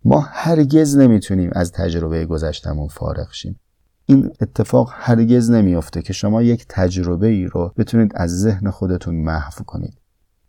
ما 0.04 0.20
هرگز 0.20 0.96
نمی‌تونیم 0.96 1.50
از 1.52 1.72
تجربه 1.72 2.26
گذشتمون 2.26 2.88
فارغ 2.88 3.32
شیم. 3.32 3.60
این 4.06 4.30
اتفاق 4.40 4.90
هرگز 4.92 5.50
نمیافته 5.50 6.02
که 6.02 6.12
شما 6.12 6.42
یک 6.42 6.66
تجربه 6.68 7.26
ای 7.26 7.44
رو 7.44 7.72
بتونید 7.76 8.12
از 8.14 8.40
ذهن 8.40 8.70
خودتون 8.70 9.14
محو 9.14 9.64
کنید. 9.64 9.98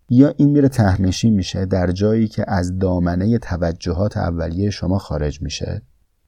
یا 0.10 0.34
این 0.38 0.50
میره 0.50 0.70
تهنشین 0.70 1.34
میشه 1.34 1.66
در 1.66 1.92
جایی 1.92 2.28
که 2.28 2.46
از 2.48 2.80
دامنه 2.80 3.38
توجهات 3.38 4.18
اولیه 4.18 4.70
شما 4.70 4.98
خارج 4.98 5.42
میشه 5.42 5.82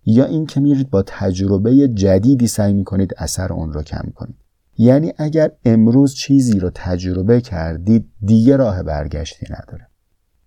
یا 0.06 0.26
این 0.26 0.46
که 0.46 0.60
میرید 0.60 0.90
با 0.90 1.04
تجربه 1.08 1.88
جدیدی 1.88 2.48
سعی 2.48 2.74
می‌کنید 2.74 3.14
اثر 3.18 3.54
اون 3.54 3.74
رو 3.74 3.84
کم 3.84 4.12
کنید. 4.16 4.36
یعنی 4.78 5.14
اگر 5.18 5.52
امروز 5.66 6.14
چیزی 6.14 6.60
رو 6.60 6.72
تجربه 6.76 7.42
کردید 7.42 8.10
دیگه 8.22 8.58
راه 8.58 8.84
برگشتی 8.84 9.46
نداره. 9.50 9.88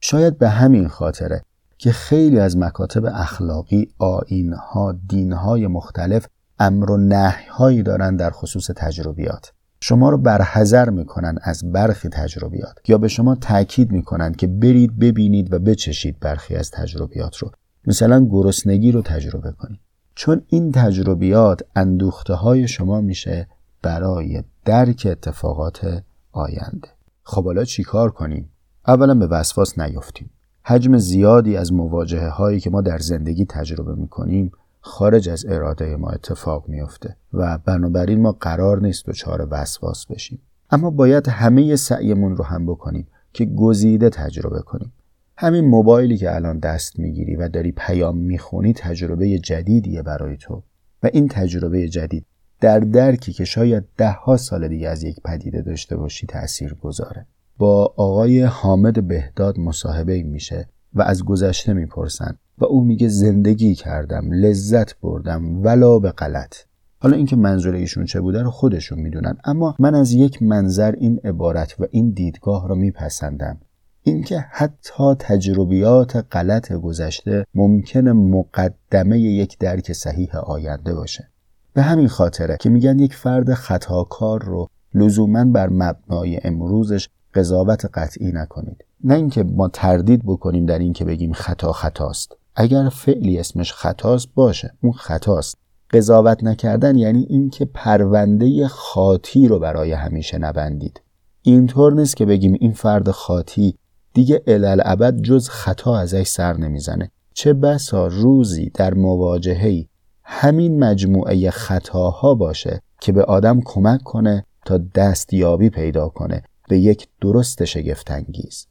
شاید 0.01 0.39
به 0.39 0.49
همین 0.49 0.89
خاطره 0.89 1.43
که 1.79 1.93
خیلی 1.93 2.39
از 2.39 2.57
مکاتب 2.57 3.05
اخلاقی 3.05 3.89
آینها 3.99 4.95
دینهای 5.09 5.67
مختلف 5.67 6.27
امر 6.63 6.91
و 6.91 6.97
نهی 6.97 7.83
دارن 7.83 8.17
در 8.17 8.31
خصوص 8.31 8.71
تجربیات. 8.77 9.53
شما 9.81 10.11
رو 10.11 10.19
برحذر 10.19 10.91
می‌کنن 10.91 11.39
از 11.43 11.73
برخی 11.73 12.09
تجربیات. 12.09 12.79
یا 12.89 12.99
به 12.99 13.09
شما 13.09 13.35
تاکید 13.35 13.93
می‌کنن 13.93 14.33
که 14.33 14.47
برید 14.47 14.99
ببینید 14.99 15.53
و 15.53 15.59
بچشید 15.59 16.21
برخی 16.21 16.57
از 16.57 16.71
تجربیات 16.71 17.37
رو. 17.37 17.51
مثلا 17.87 18.27
گرسنگی 18.31 18.93
رو 18.93 19.03
تجربه 19.03 19.53
کنید. 19.53 19.81
چون 20.15 20.43
این 20.47 20.73
تجربیات 20.73 21.63
اندوخته 21.77 22.35
های 22.35 22.69
شما 22.69 23.01
میشه 23.01 23.49
برای 23.83 24.43
درک 24.65 25.09
اتفاقات 25.11 26.03
آینده. 26.33 26.89
خب 27.23 27.45
حالا 27.45 27.65
چیکار 27.65 28.11
کنیم؟ 28.11 28.49
اولا 28.87 29.15
به 29.15 29.27
وسواس 29.27 29.79
نیفتیم. 29.79 30.31
حجم 30.65 30.99
زیادی 30.99 31.57
از 31.57 31.73
مواجهه 31.73 32.29
هایی 32.29 32.61
که 32.61 32.71
ما 32.71 32.81
در 32.81 32.99
زندگی 32.99 33.47
تجربه 33.47 33.95
می‌کنیم 33.95 34.53
خارج 34.85 35.29
از 35.29 35.47
اراده 35.49 35.97
ما 35.97 36.11
اتفاق 36.11 36.69
میافته 36.69 37.17
و 37.33 37.59
بنابراین 37.59 38.21
ما 38.21 38.33
قرار 38.33 38.81
نیست 38.81 39.07
دچار 39.07 39.49
وسواس 39.51 40.07
بشیم. 40.07 40.43
اما 40.71 40.91
باید 40.91 41.29
همه 41.29 41.77
سعیمون 41.77 42.37
رو 42.37 42.45
هم 42.45 42.67
بکنیم 42.67 43.09
که 43.33 43.45
گزیده 43.45 44.11
تجربه 44.11 44.61
کنیم. 44.61 44.93
همین 45.37 45.65
موبایلی 45.65 46.17
که 46.17 46.35
الان 46.35 46.59
دست 46.59 46.99
می‌گیری 46.99 47.37
و 47.37 47.49
داری 47.49 47.73
پیام 47.73 48.19
می‌خونی 48.19 48.73
تجربه 48.73 49.39
جدیدیه 49.39 50.03
برای 50.03 50.37
تو. 50.37 50.63
و 51.03 51.11
این 51.13 51.29
تجربه 51.29 51.89
جدید 51.89 52.27
در 52.61 52.81
درکی 52.81 53.33
که 53.33 53.45
شاید 53.45 53.85
ده 53.97 54.11
ها 54.11 54.37
سال 54.37 54.69
دیگه 54.69 54.89
از 54.89 55.03
یک 55.03 55.21
پدیده 55.25 55.63
داشته 55.63 55.97
باشی 55.97 56.27
تأثیر 56.27 56.75
گذاره. 56.75 57.27
با 57.59 57.95
آقای 57.97 58.43
حامد 58.43 59.09
بهداد 59.09 59.59
مصاحبه 59.59 60.23
میشه 60.23 60.69
و 60.95 61.03
از 61.03 61.25
گذشته 61.25 61.73
می‌پرسن 61.73 62.39
و 62.63 62.65
او 62.65 62.85
میگه 62.85 63.09
زندگی 63.09 63.75
کردم 63.75 64.33
لذت 64.33 65.01
بردم 65.01 65.63
ولا 65.63 65.99
به 65.99 66.11
غلط. 66.11 66.57
حالا 66.99 67.17
اینکه 67.17 67.37
منظور 67.37 67.75
ایشون 67.75 68.05
چه 68.05 68.21
بوده 68.21 68.43
رو 68.43 68.51
خودشون 68.51 68.99
می‌دونن 68.99 69.37
اما 69.45 69.75
من 69.79 69.95
از 69.95 70.13
یک 70.13 70.43
منظر 70.43 70.93
این 70.93 71.21
عبارت 71.25 71.81
و 71.81 71.85
این 71.91 72.11
دیدگاه 72.11 72.69
رو 72.69 72.75
میپسندم. 72.75 73.59
اینکه 74.03 74.39
حتی 74.51 75.15
تجربیات 75.19 76.27
غلط 76.33 76.73
گذشته 76.73 77.45
ممکن 77.55 78.09
مقدمه 78.09 79.19
یک 79.21 79.59
درک 79.59 79.93
صحیح 79.93 80.37
آینده 80.37 80.95
باشه. 80.95 81.29
به 81.75 81.83
همین 81.83 82.09
خاطره 82.09 82.57
که 82.61 82.71
میگن 82.71 82.99
یک 82.99 83.15
فرد 83.15 83.55
خطاکار 83.55 84.43
رو 84.45 84.69
لزوما 84.95 85.45
بر 85.45 85.69
مبنای 85.69 86.41
امروزش 86.45 87.09
قضاوت 87.35 87.85
قطعی 87.95 88.33
نکنید. 88.33 88.85
نه 89.05 89.15
اینکه 89.15 89.43
ما 89.43 89.69
تردید 89.69 90.23
بکنیم 90.25 90.67
در 90.67 90.79
اینکه 90.79 91.05
بگیم 91.05 91.33
خطا 91.33 91.73
خطاست. 91.73 92.37
اگر 92.55 92.89
فعلی 92.89 93.39
اسمش 93.39 93.73
خطاست 93.73 94.29
باشه. 94.35 94.75
اون 94.83 94.93
خطاست. 94.93 95.59
قضاوت 95.93 96.45
نکردن 96.45 96.97
یعنی 96.97 97.27
اینکه 97.29 97.65
پرونده 97.65 98.69
خاطی 98.69 99.49
رو 99.49 99.59
برای 99.59 99.93
همیشه 99.93 100.39
نبندید 100.39 101.03
اینطور 101.43 101.93
نیست 101.93 102.17
که 102.17 102.27
بگیم 102.27 102.57
این 102.61 102.73
فرد 102.73 103.11
خاطی 103.11 103.79
دیگه 104.15 104.43
الالعبد 104.47 105.23
جز 105.23 105.49
خطا 105.49 105.99
ازش 105.99 106.27
سر 106.27 106.57
نمی‌زنه. 106.57 107.11
چه 107.35 107.53
بسا 107.53 108.07
روزی 108.07 108.71
در 108.75 108.95
مواجههی 108.95 109.89
همین 110.25 110.85
مجموعه 110.85 111.51
خطاها 111.51 112.35
باشه 112.35 112.81
که 113.01 113.13
به 113.13 113.25
آدم 113.25 113.61
کمک 113.65 114.03
کنه 114.03 114.47
تا 114.67 114.79
دستیابی 114.95 115.71
پیدا 115.71 116.09
کنه 116.09 116.43
به 116.69 116.79
یک 116.79 117.09
درست 117.21 117.65
شگفتانگیز. 117.65 118.67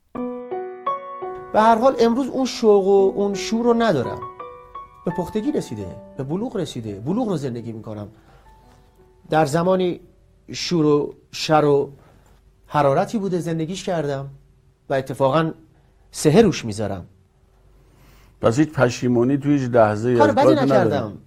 به 1.53 1.61
هر 1.61 1.75
حال 1.75 1.95
امروز 1.99 2.27
اون 2.27 2.45
شوق 2.45 2.87
و 2.87 3.19
اون 3.19 3.33
شور 3.33 3.65
رو 3.65 3.73
ندارم. 3.73 4.19
به 5.05 5.11
پختگی 5.11 5.51
رسیده 5.51 5.95
به 6.17 6.23
بلوغ 6.23 6.57
رسیده. 6.57 6.99
بلوغ 6.99 7.29
رو 7.29 7.37
زندگی 7.37 7.71
می‌کنم. 7.71 8.07
در 9.29 9.45
زمانی 9.45 9.99
شور 10.51 10.85
و 10.85 11.13
شر 11.31 11.65
و 11.65 11.91
حرارتی 12.67 13.17
بوده 13.17 13.39
زندگیش 13.39 13.83
کردم 13.83 14.29
و 14.89 14.93
اتفاقا 14.93 15.51
سهر 16.11 16.41
روش 16.41 16.65
می‌ذارم. 16.65 17.05
پس 18.41 18.59
هیچ 18.59 18.69
پشیمونی 18.69 19.37
توی 19.37 19.59
هیچ 19.59 19.69
لحظه 19.69 20.15
کار 20.15 20.31
بدی 20.31 20.55
نکردم. 20.55 21.17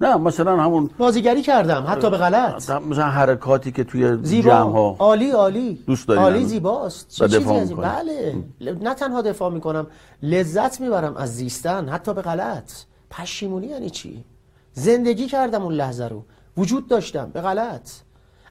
نه 0.00 0.16
مثلا 0.16 0.56
همون 0.56 0.90
بازیگری 0.98 1.42
کردم 1.42 1.84
حتی 1.88 2.10
به 2.10 2.16
غلط. 2.16 2.70
مثلا 2.70 3.04
حرکاتی 3.04 3.72
که 3.72 3.84
توی 3.84 4.18
زیبا 4.22 4.50
جمع 4.50 4.72
ها 4.72 4.96
عالی 4.98 5.30
عالی. 5.30 5.84
دوست 5.86 6.08
داری 6.08 6.20
عالی؟ 6.20 6.44
زیباست. 6.44 7.08
چه 7.08 7.26
دفاع 7.26 7.60
چیزی 7.60 7.74
از؟ 7.74 7.80
بله. 7.80 8.44
نه 8.60 8.94
تنها 8.94 9.22
دفاع 9.22 9.50
می‌کنم 9.50 9.86
لذت 10.22 10.80
می‌برم 10.80 11.16
از 11.16 11.36
زیستن 11.36 11.88
حتی 11.88 12.14
به 12.14 12.22
غلط. 12.22 12.72
پشیمونی 13.10 13.66
یعنی 13.66 13.90
چی؟ 13.90 14.24
زندگی 14.72 15.26
کردم 15.26 15.62
اون 15.62 15.74
لحظه 15.74 16.08
رو. 16.08 16.24
وجود 16.56 16.88
داشتم 16.88 17.30
به 17.32 17.40
غلط. 17.40 17.90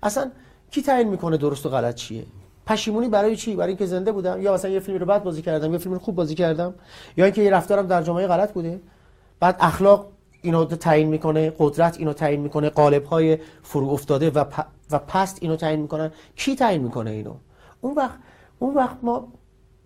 اصلا 0.04 0.32
کی 0.72 0.82
تعیین 0.82 1.08
می‌کنه 1.08 1.38
درست 1.38 1.66
و 1.66 1.70
غلط 1.70 1.96
چیه؟ 1.96 2.26
پشیمونی 2.66 3.10
برای 3.10 3.36
چی؟ 3.36 3.56
برای 3.56 3.68
اینکه 3.68 3.86
زنده 3.86 4.12
بودم. 4.12 4.42
یا 4.42 4.54
مثلا 4.54 4.72
یه 4.72 4.80
فیلمی 4.80 5.00
رو 5.00 5.06
بد 5.06 5.24
بازی 5.24 5.42
کردم 5.42 5.72
یا 5.72 5.80
فیلم 5.80 5.94
رو 5.94 6.00
خوب 6.00 6.16
بازی 6.16 6.36
کردم. 6.36 6.74
یا 7.18 7.26
اینکه 7.26 7.42
یه 7.42 7.52
رفتارم 7.52 7.88
در 7.88 8.02
جامعه 8.04 8.28
غلط 8.28 8.54
بوده. 8.54 8.82
بعد 9.40 9.56
اخلاق 9.60 10.08
اینو 10.42 10.66
تعیین 10.66 11.08
می‌کنه 11.08 11.54
قدرت 11.60 11.98
اینو 11.98 12.14
تعیین 12.14 12.42
می‌کنه 12.42 12.70
قالب 12.70 13.06
های 13.06 13.38
فرو 13.64 13.90
افتاده 13.90 14.30
و, 14.30 14.44
پ- 14.44 14.66
و 14.92 15.00
پست 15.00 15.38
اینو 15.42 15.56
تعیین 15.56 15.82
می‌کنن. 15.82 16.12
کی 16.36 16.56
تعیین 16.56 16.84
می‌کنه 16.84 17.12
اینو؟ 17.12 17.34
اون 17.82 17.96
وقت 17.96 18.20
اون 18.60 18.76
وقت 18.76 18.98
ما 19.04 19.28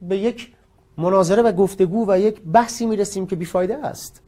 به 0.02 0.18
یک 0.18 0.52
مناظره 0.98 1.42
و 1.42 1.52
گفتگو 1.52 2.06
و 2.08 2.20
یک 2.20 2.42
بحثی 2.42 2.86
می‌رسیم 2.86 3.28
که 3.28 3.36
بیفایده 3.36 3.78
است. 3.78 4.22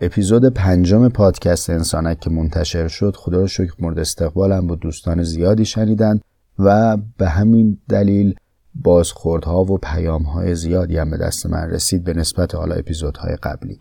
اپیزود 0.00 0.54
پنجم 0.54 1.08
پادکست 1.08 1.70
انسانک 1.70 2.20
که 2.20 2.30
منتشر 2.30 2.88
شد 2.88 3.16
خدا 3.16 3.40
رو 3.40 3.46
شکر 3.46 3.72
مورد 3.78 3.98
استقبالم 3.98 4.66
با 4.66 4.74
دوستان 4.74 5.22
زیادی 5.22 5.64
شنیدن 5.64 6.20
و 6.58 6.96
به 7.16 7.28
همین 7.28 7.78
دلیل 7.88 8.34
بازخوردها 8.82 9.64
و 9.64 9.78
پیامهای 9.78 10.54
زیادی 10.54 10.96
هم 10.98 11.10
به 11.10 11.16
دست 11.16 11.46
من 11.46 11.70
رسید 11.70 12.04
به 12.04 12.14
نسبت 12.14 12.54
حالا 12.54 12.74
اپیزودهای 12.74 13.36
قبلی. 13.36 13.78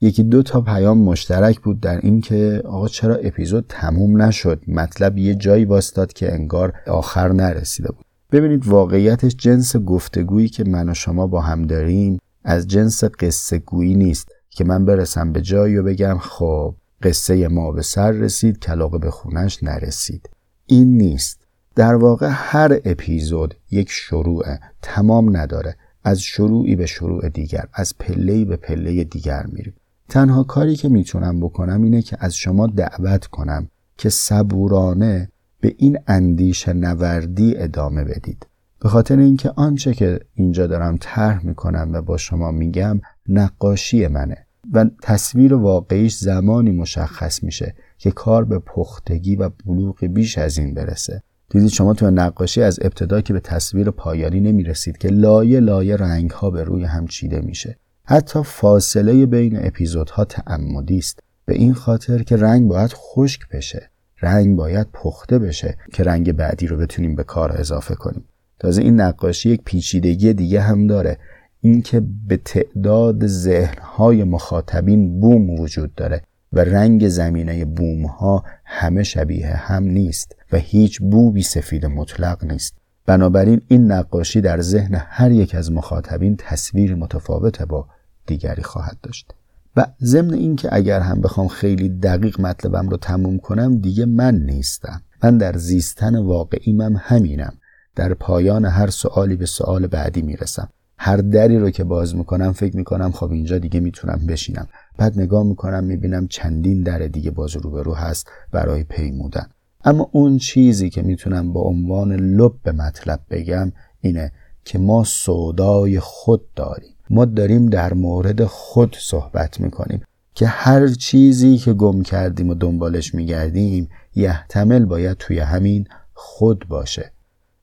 یکی 0.00 0.22
دو 0.22 0.42
تا 0.42 0.60
پیام 0.60 0.98
مشترک 0.98 1.60
بود 1.60 1.80
در 1.80 2.00
این 2.00 2.20
که 2.20 2.62
آقا 2.64 2.88
چرا 2.88 3.14
اپیزود 3.14 3.64
تموم 3.68 4.22
نشد؟ 4.22 4.62
مطلب 4.68 5.18
یه 5.18 5.34
جایی 5.34 5.64
واستاد 5.64 6.12
که 6.12 6.34
انگار 6.34 6.72
آخر 6.86 7.32
نرسیده 7.32 7.88
بود. 7.88 8.04
ببینید 8.32 8.66
واقعیتش 8.66 9.36
جنس 9.36 9.76
گفتگویی 9.76 10.48
که 10.48 10.64
من 10.64 10.88
و 10.88 10.94
شما 10.94 11.26
با 11.26 11.40
هم 11.40 11.66
داریم 11.66 12.18
از 12.44 12.68
جنس 12.68 13.04
قصه 13.04 13.58
گویی 13.58 13.94
نیست 13.94 14.28
که 14.50 14.64
من 14.64 14.84
برسم 14.84 15.32
به 15.32 15.40
جایی 15.40 15.76
و 15.76 15.82
بگم 15.82 16.18
خب 16.18 16.74
قصه 17.02 17.48
ما 17.48 17.72
به 17.72 17.82
سر 17.82 18.10
رسید 18.10 18.58
کلاقه 18.58 18.98
به 18.98 19.10
خونش 19.10 19.62
نرسید. 19.62 20.30
این 20.66 20.96
نیست. 20.96 21.46
در 21.80 21.94
واقع 21.94 22.28
هر 22.32 22.80
اپیزود 22.84 23.54
یک 23.70 23.90
شروعه 23.90 24.60
تمام 24.82 25.36
نداره. 25.36 25.76
از 26.04 26.20
شروعی 26.20 26.76
به 26.76 26.86
شروع 26.86 27.28
دیگر 27.28 27.64
از 27.74 27.98
پله‌ای 27.98 28.44
به 28.44 28.56
پله 28.56 29.04
دیگر 29.04 29.46
میریم. 29.46 29.74
تنها 30.08 30.42
کاری 30.42 30.76
که 30.76 30.88
می‌تونم 30.88 31.40
بکنم 31.40 31.82
اینه 31.82 32.02
که 32.02 32.16
از 32.20 32.34
شما 32.34 32.66
دعوت 32.66 33.26
کنم 33.26 33.68
که 33.96 34.08
صبورانه 34.08 35.32
به 35.60 35.74
این 35.78 35.98
اندیشه 36.06 36.72
نوردی 36.72 37.56
ادامه 37.56 38.04
بدید. 38.04 38.46
به 38.80 38.88
خاطر 38.88 39.18
اینکه 39.18 39.50
آنچه 39.56 39.94
که 39.94 40.20
اینجا 40.34 40.66
دارم 40.66 40.96
طرح 41.00 41.46
می‌کنم 41.46 41.90
و 41.92 42.02
با 42.02 42.16
شما 42.16 42.50
میگم 42.50 43.00
نقاشی 43.28 44.06
منه 44.06 44.46
و 44.72 44.90
تصویر 45.02 45.54
واقعیش 45.54 46.16
زمانی 46.16 46.70
مشخص 46.70 47.42
میشه 47.42 47.74
که 47.98 48.10
کار 48.10 48.44
به 48.44 48.58
پختگی 48.58 49.36
و 49.36 49.50
بلوغ 49.66 50.04
بیش 50.04 50.38
از 50.38 50.58
این 50.58 50.74
برسه. 50.74 51.22
دیدید 51.50 51.68
شما 51.68 51.94
تو 51.94 52.10
نقاشی 52.10 52.62
از 52.62 52.78
ابتدا 52.82 53.20
که 53.20 53.32
به 53.32 53.40
تصویر 53.40 53.90
پایانی 53.90 54.40
نمی‌رسید 54.40 54.98
که 54.98 55.08
لایه 55.08 55.60
لایه 55.60 55.96
رنگ 55.96 56.30
ها 56.30 56.50
به 56.50 56.64
روی 56.64 56.84
هم 56.84 57.06
چیده 57.06 57.40
میشه. 57.40 57.76
حتی 58.04 58.42
فاصله 58.42 59.26
بین 59.26 59.66
اپیزودها 59.66 60.24
تعمدی 60.24 60.98
است. 60.98 61.20
به 61.44 61.54
این 61.54 61.74
خاطر 61.74 62.22
که 62.22 62.36
رنگ 62.36 62.68
باید 62.68 62.92
خشک 62.94 63.40
بشه. 63.48 63.90
رنگ 64.22 64.56
باید 64.56 64.86
پخته 64.92 65.38
بشه 65.38 65.76
که 65.92 66.02
رنگ 66.02 66.32
بعدی 66.32 66.66
رو 66.66 66.76
بتونیم 66.76 67.14
به 67.14 67.24
کار 67.24 67.52
اضافه 67.52 67.94
کنیم. 67.94 68.24
تازه 68.58 68.82
این 68.82 69.00
نقاشی 69.00 69.50
یک 69.50 69.62
پیچیدگی 69.64 70.32
دیگه 70.32 70.60
هم 70.60 70.86
داره. 70.86 71.18
اینکه 71.60 72.02
به 72.28 72.36
تعداد 72.36 73.26
ذهنهای 73.26 74.24
مخاطبین 74.24 75.20
بوم 75.20 75.50
وجود 75.50 75.94
داره. 75.94 76.22
و 76.52 76.60
رنگ 76.60 77.08
زمینه 77.08 77.64
بوم 77.64 78.06
ها 78.06 78.44
همه 78.64 79.02
شبیه 79.02 79.46
هم 79.46 79.82
نیست 79.82 80.36
و 80.52 80.56
هیچ 80.56 81.00
بوبی 81.00 81.42
سفید 81.42 81.86
مطلق 81.86 82.44
نیست. 82.44 82.74
بنابراین 83.06 83.60
این 83.68 83.92
نقاشی 83.92 84.40
در 84.40 84.60
ذهن 84.60 85.02
هر 85.08 85.30
یک 85.30 85.54
از 85.54 85.72
مخاطبین 85.72 86.36
تصویر 86.36 86.94
متفاوت 86.94 87.62
با 87.62 87.86
دیگری 88.26 88.62
خواهد 88.62 88.96
داشت. 89.02 89.34
و 89.76 89.86
ضمن 90.02 90.34
اینکه 90.34 90.68
اگر 90.72 91.00
هم 91.00 91.20
بخوام 91.20 91.48
خیلی 91.48 91.88
دقیق 91.88 92.40
مطلبم 92.40 92.88
رو 92.88 92.96
تموم 92.96 93.38
کنم 93.38 93.80
دیگه 93.80 94.06
من 94.06 94.34
نیستم. 94.34 95.02
من 95.22 95.38
در 95.38 95.56
زیستن 95.56 96.16
واقعیم 96.16 96.80
همینم. 96.80 97.52
در 97.96 98.14
پایان 98.14 98.64
هر 98.64 98.90
سوالی 98.90 99.36
به 99.36 99.46
سوال 99.46 99.86
بعدی 99.86 100.22
می‌رسم. 100.22 100.68
هر 100.98 101.16
دری 101.16 101.58
رو 101.58 101.70
که 101.70 101.84
باز 101.84 102.16
می‌کنم 102.16 102.52
فکر 102.52 102.76
می‌کنم 102.76 103.12
خب 103.12 103.30
اینجا 103.30 103.58
دیگه 103.58 103.80
می‌تونم 103.80 104.20
بشینم. 104.28 104.68
بعد 105.00 105.20
نگاه 105.20 105.42
می‌کنم 105.42 105.84
می‌بینم 105.84 106.28
چندین 106.28 106.82
در 106.82 106.98
دیگه 106.98 107.30
باز 107.30 107.56
روبرو 107.56 107.94
هست 107.94 108.28
برای 108.52 108.84
پیمودن. 108.84 109.46
اما 109.84 110.10
اون 110.12 110.38
چیزی 110.38 110.90
که 110.90 111.02
می‌تونم 111.02 111.52
با 111.52 111.60
عنوان 111.60 112.12
لب 112.12 112.52
به 112.62 112.72
مطلب 112.72 113.20
بگم 113.30 113.72
اینه 114.00 114.32
که 114.64 114.78
ما 114.78 115.04
سودای 115.04 116.00
خود 116.00 116.54
داریم. 116.54 116.94
ما 117.10 117.24
داریم 117.24 117.66
در 117.66 117.94
مورد 117.94 118.44
خود 118.44 118.96
صحبت 119.00 119.60
می‌کنیم 119.60 120.02
که 120.34 120.46
هر 120.46 120.88
چیزی 120.88 121.58
که 121.58 121.72
گم 121.72 122.02
کردیم 122.02 122.48
و 122.48 122.54
دنبالش 122.54 123.14
میگردیم 123.14 123.88
یحتمل 124.14 124.84
باید 124.84 125.16
توی 125.16 125.38
همین 125.38 125.86
خود 126.14 126.64
باشه. 126.68 127.12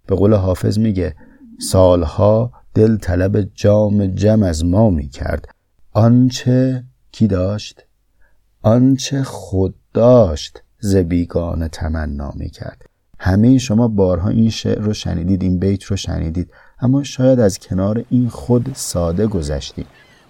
به 0.07 0.15
قول 0.15 0.33
حافظ 0.33 0.79
میگه 0.79 1.15
سالها 1.59 2.51
دل 2.73 2.97
طلب 2.97 3.41
جام 3.41 4.07
جم 4.07 4.43
از 4.43 4.65
ما 4.65 4.89
می‌کرد. 4.89 5.47
آنچه 5.93 6.83
کی 7.17 7.27
داشت؟ 7.27 7.85
آنچه 8.61 9.23
خود 9.23 9.75
داشت 9.93 10.63
ز 10.79 10.95
بیگانه 10.95 11.67
تمنا 11.67 12.31
می‌کرد. 12.35 12.85
همه 13.19 13.57
شما 13.57 13.87
بارها 13.87 14.29
این 14.29 14.49
شعر 14.49 14.79
رو 14.79 14.93
شنیدید 14.93 15.43
این 15.43 15.59
بیت 15.59 15.83
رو 15.83 15.95
شنیدید 15.95 16.51
اما 16.79 17.03
شاید 17.03 17.39
از 17.39 17.59
کنار 17.59 18.05
این 18.09 18.29
خود 18.29 18.71
ساده 18.75 19.27
گذشتیم. 19.27 19.85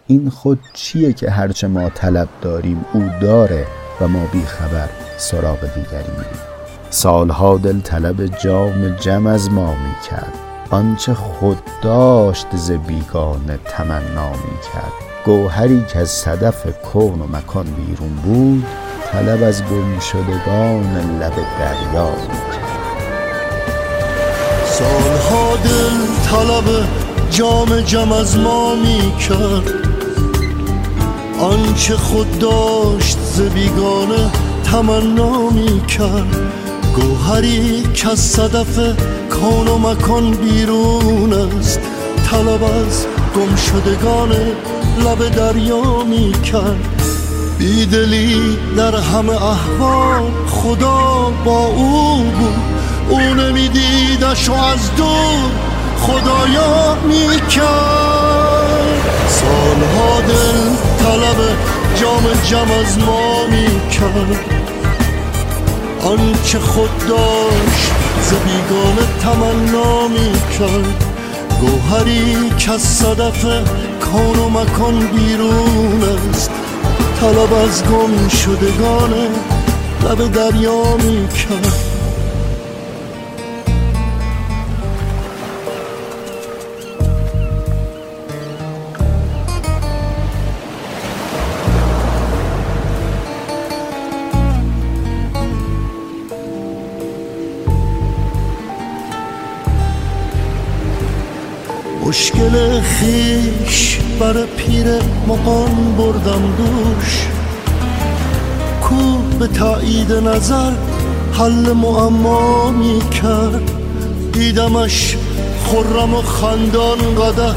این 0.07 0.29
خود 0.29 0.59
چیه 0.73 1.13
که 1.13 1.29
هرچه 1.29 1.67
ما 1.67 1.89
طلب 1.89 2.27
داریم 2.41 2.85
او 2.93 3.09
داره 3.21 3.65
و 4.01 4.07
ما 4.07 4.25
بی 4.33 4.41
خبر 4.41 4.89
سراغ 5.17 5.59
دیگری 5.61 6.11
میریم. 6.11 6.41
سالها 6.89 7.57
دل 7.57 7.79
طلب 7.79 8.25
جام 8.25 8.89
جم 8.89 9.27
از 9.27 9.49
ما 9.49 9.75
می‌کرد. 9.75 10.33
آنچه 10.69 11.13
خود 11.13 11.57
داشت 11.81 12.55
ز 12.55 12.71
بیگانه 12.71 13.59
تمنا 13.65 14.29
می‌کرد. 14.29 15.06
گوهری 15.27 15.85
که 15.93 15.99
از 15.99 16.09
صدف 16.09 16.65
کون 16.93 17.21
و 17.21 17.27
مکان 17.37 17.65
بیرون 17.65 18.15
بود 18.15 18.65
طلب 19.11 19.43
از 19.43 19.63
گم 19.63 19.99
شدگان 19.99 21.19
لب 21.19 21.33
دریا 21.59 22.09
می‌کرد 22.09 22.67
سالها 24.65 25.55
دل 25.63 25.97
طلب 26.29 26.87
جام 27.31 27.81
جم 27.81 28.11
از 28.11 28.37
ما 28.37 28.75
می‌کرد. 28.75 29.73
آنچه 31.41 31.95
خود 31.95 32.39
داشت 32.39 33.17
ز 33.33 33.41
بیگانه 33.41 34.31
تمنا 34.63 35.49
می‌کرد. 35.49 36.35
گوهری 36.95 37.83
که 37.93 38.09
از 38.09 38.19
صدف 38.19 38.79
کان 39.29 39.67
و 39.67 39.77
مکان 39.77 40.31
بیرون 40.31 41.33
است 41.33 41.79
طلب 42.31 42.63
از 42.63 43.05
گم 43.35 43.55
شدگان 43.55 44.31
لب 44.97 45.29
دریا 45.29 46.03
می‌کرد. 46.03 47.03
بیدلی 47.57 48.57
در 48.77 48.95
همه 48.95 49.43
احوال 49.43 50.31
خدا 50.51 51.31
با 51.45 51.65
او 51.65 52.23
بود. 52.23 52.55
او 53.09 53.19
نمیدیدش 53.19 54.49
و 54.49 54.53
از 54.53 54.95
دور 54.95 55.49
خدایا 56.01 56.95
می‌کرد. 57.07 57.67
سالها 59.29 60.21
دل 60.27 60.59
طلب 61.03 61.39
جام 62.01 62.23
جم 62.49 62.71
از 62.79 62.99
ما 62.99 63.47
می‌کرد. 63.47 64.45
آنچه 66.05 66.59
خود 66.59 67.07
داشت 67.09 67.91
ز 68.21 68.33
بیگانه 68.33 69.07
تمنا 69.21 70.07
می‌کرد. 70.07 71.06
گوهری 71.61 72.49
که 72.57 72.71
از 72.71 72.81
صدف 72.81 73.43
کان 73.99 74.39
و 74.39 74.49
مکان 74.49 74.99
بیرون 75.07 76.03
است. 76.29 76.51
طلب 77.21 77.53
از 77.53 77.83
گم 77.83 78.27
شدگان 78.27 79.13
لب 80.03 80.31
دریا 80.31 80.97
می‌کرد 80.97 81.86
مشکل 102.37 102.81
خیش 102.81 103.97
بر 104.19 104.33
پیر 104.57 104.85
مقان 105.27 105.95
بردم 105.97 106.41
دوش. 106.57 107.27
کو 108.81 109.17
به 109.39 109.47
تایید 109.47 110.11
نظر 110.11 110.71
حل 111.33 111.73
معما 111.73 112.71
می 112.71 112.99
کرد. 112.99 113.71
دیدمش 114.33 115.17
خرم 115.65 116.13
و 116.13 116.21
خندان 116.21 116.97
قده 116.97 117.53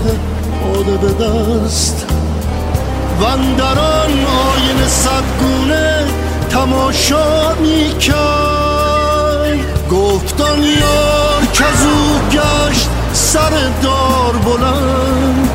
آده 0.74 0.96
به 0.96 1.24
دست. 1.24 2.06
وندران 3.22 4.10
آین 4.10 4.86
سبگونه 4.86 6.04
تماشا 6.50 7.54
می 7.54 7.98
کرد. 7.98 9.90
گفتان 9.90 10.62
یار 10.62 11.46
کزو 11.54 12.18
گشت 12.32 12.99
سر 13.20 13.50
دار 13.82 14.36
بلند. 14.44 15.48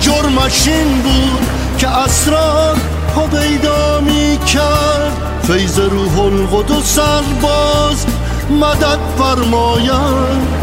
جرمش 0.00 0.68
این 0.68 1.02
بود 1.02 1.46
که 1.78 1.88
اسرار 1.88 2.76
پیدا 3.30 4.00
می 4.00 4.38
کرد 4.46 5.12
فیض 5.42 5.78
روح 5.78 6.18
القدس 6.20 6.94
سرباز 6.94 8.06
مدد 8.50 8.98
فرماید. 9.18 10.62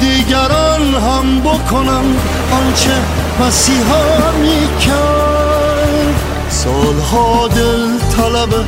دیگران 0.00 0.94
هم 0.94 1.40
بکنم 1.40 2.04
آنچه 2.52 2.90
مسیحا 3.40 4.30
می 4.42 4.80
کرد 4.80 6.14
سالها 6.48 7.48
دل 7.48 7.98
طلب 8.16 8.64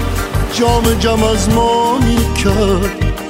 جام 0.53 0.85
جم 1.01 1.23
از 1.23 1.51
ما 1.51 1.99
می 1.99 2.35
کرد 2.35 3.24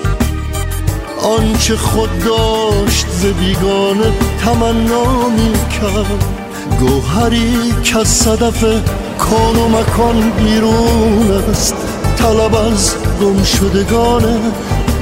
آنچه 1.25 1.77
خود 1.77 2.25
داشت 2.25 3.07
ز 3.11 3.25
بیگانه 3.25 4.13
تمنا 4.45 5.29
می 5.29 5.53
کرد 5.53 6.25
گوهری 6.81 7.75
که 7.85 7.99
از 7.99 8.09
صدف 8.09 8.65
کان 9.19 9.57
و 9.57 9.69
مکان 9.69 10.31
بیرون 10.31 11.31
است. 11.51 11.75
طلب 12.17 12.55
از 12.55 12.95
گم 13.21 13.43
شدگان 13.43 14.23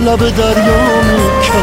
لب 0.07 0.19
دریا 0.19 1.03
می 1.03 1.43
کرد 1.43 1.62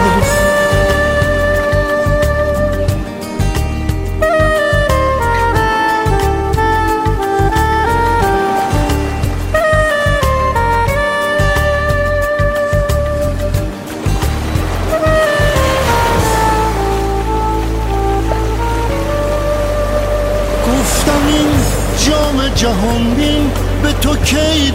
جهان 22.60 23.14
بین 23.14 23.52
به 23.84 23.94
تو 23.94 24.16
کی 24.16 24.74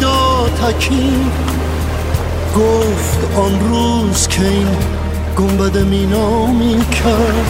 حکیم 0.63 1.31
گفت 2.57 3.19
آن 3.37 3.61
روز 3.61 4.29
که 4.29 4.41
این 4.41 4.69
گنبد 5.37 5.79
مینا 5.79 6.47
می 6.47 6.85
کرد 6.91 7.47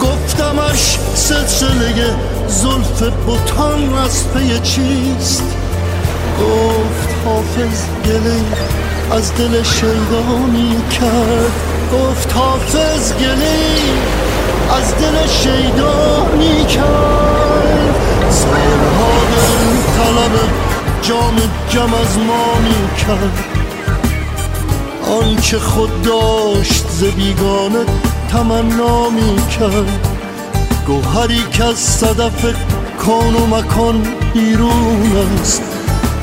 گفتمش 0.00 0.98
سلسله 1.14 2.14
زلف 2.48 3.02
بوتان 3.26 3.94
از 3.94 4.32
پی 4.32 4.58
چیست؟ 4.58 5.56
گفت 6.40 7.08
حافظ 7.24 7.84
گله 8.04 8.40
از 9.10 9.34
دل 9.34 9.62
شیدا 9.62 10.36
می 10.52 10.76
کرد. 10.90 11.52
گفت 11.92 12.32
حافظ 12.32 13.12
گله 13.12 13.58
از 14.76 14.94
دل 14.94 15.26
شیدا 15.26 16.26
می 16.38 16.66
کرد. 16.66 17.43
دل 18.54 19.76
طلب 19.96 20.32
جام 21.02 21.36
جم 21.68 21.94
از 21.94 22.18
ما 22.18 22.58
می 22.58 22.96
کرد 22.96 23.44
آن 25.20 25.36
که 25.36 25.58
خود 25.58 26.02
داشت 26.02 26.84
ز 26.90 27.04
بیگانه 27.04 27.84
تمنا 28.30 29.10
می 29.10 29.36
کرد 29.46 30.08
گوهری 30.86 31.42
که 31.52 31.64
از 31.64 31.76
صدف 31.76 32.54
کان 32.98 33.34
و 33.34 33.46
مکان 33.46 34.02
بیرون 34.34 35.16
است 35.40 35.62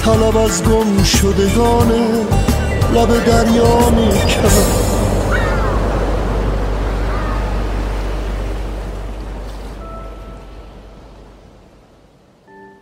طلب 0.06 0.38
از 0.38 0.63
گم 0.63 1.04
شدگان 1.04 1.91
لب 2.94 3.26
دریا 3.26 3.89
می 3.89 4.10
کرد 4.26 4.81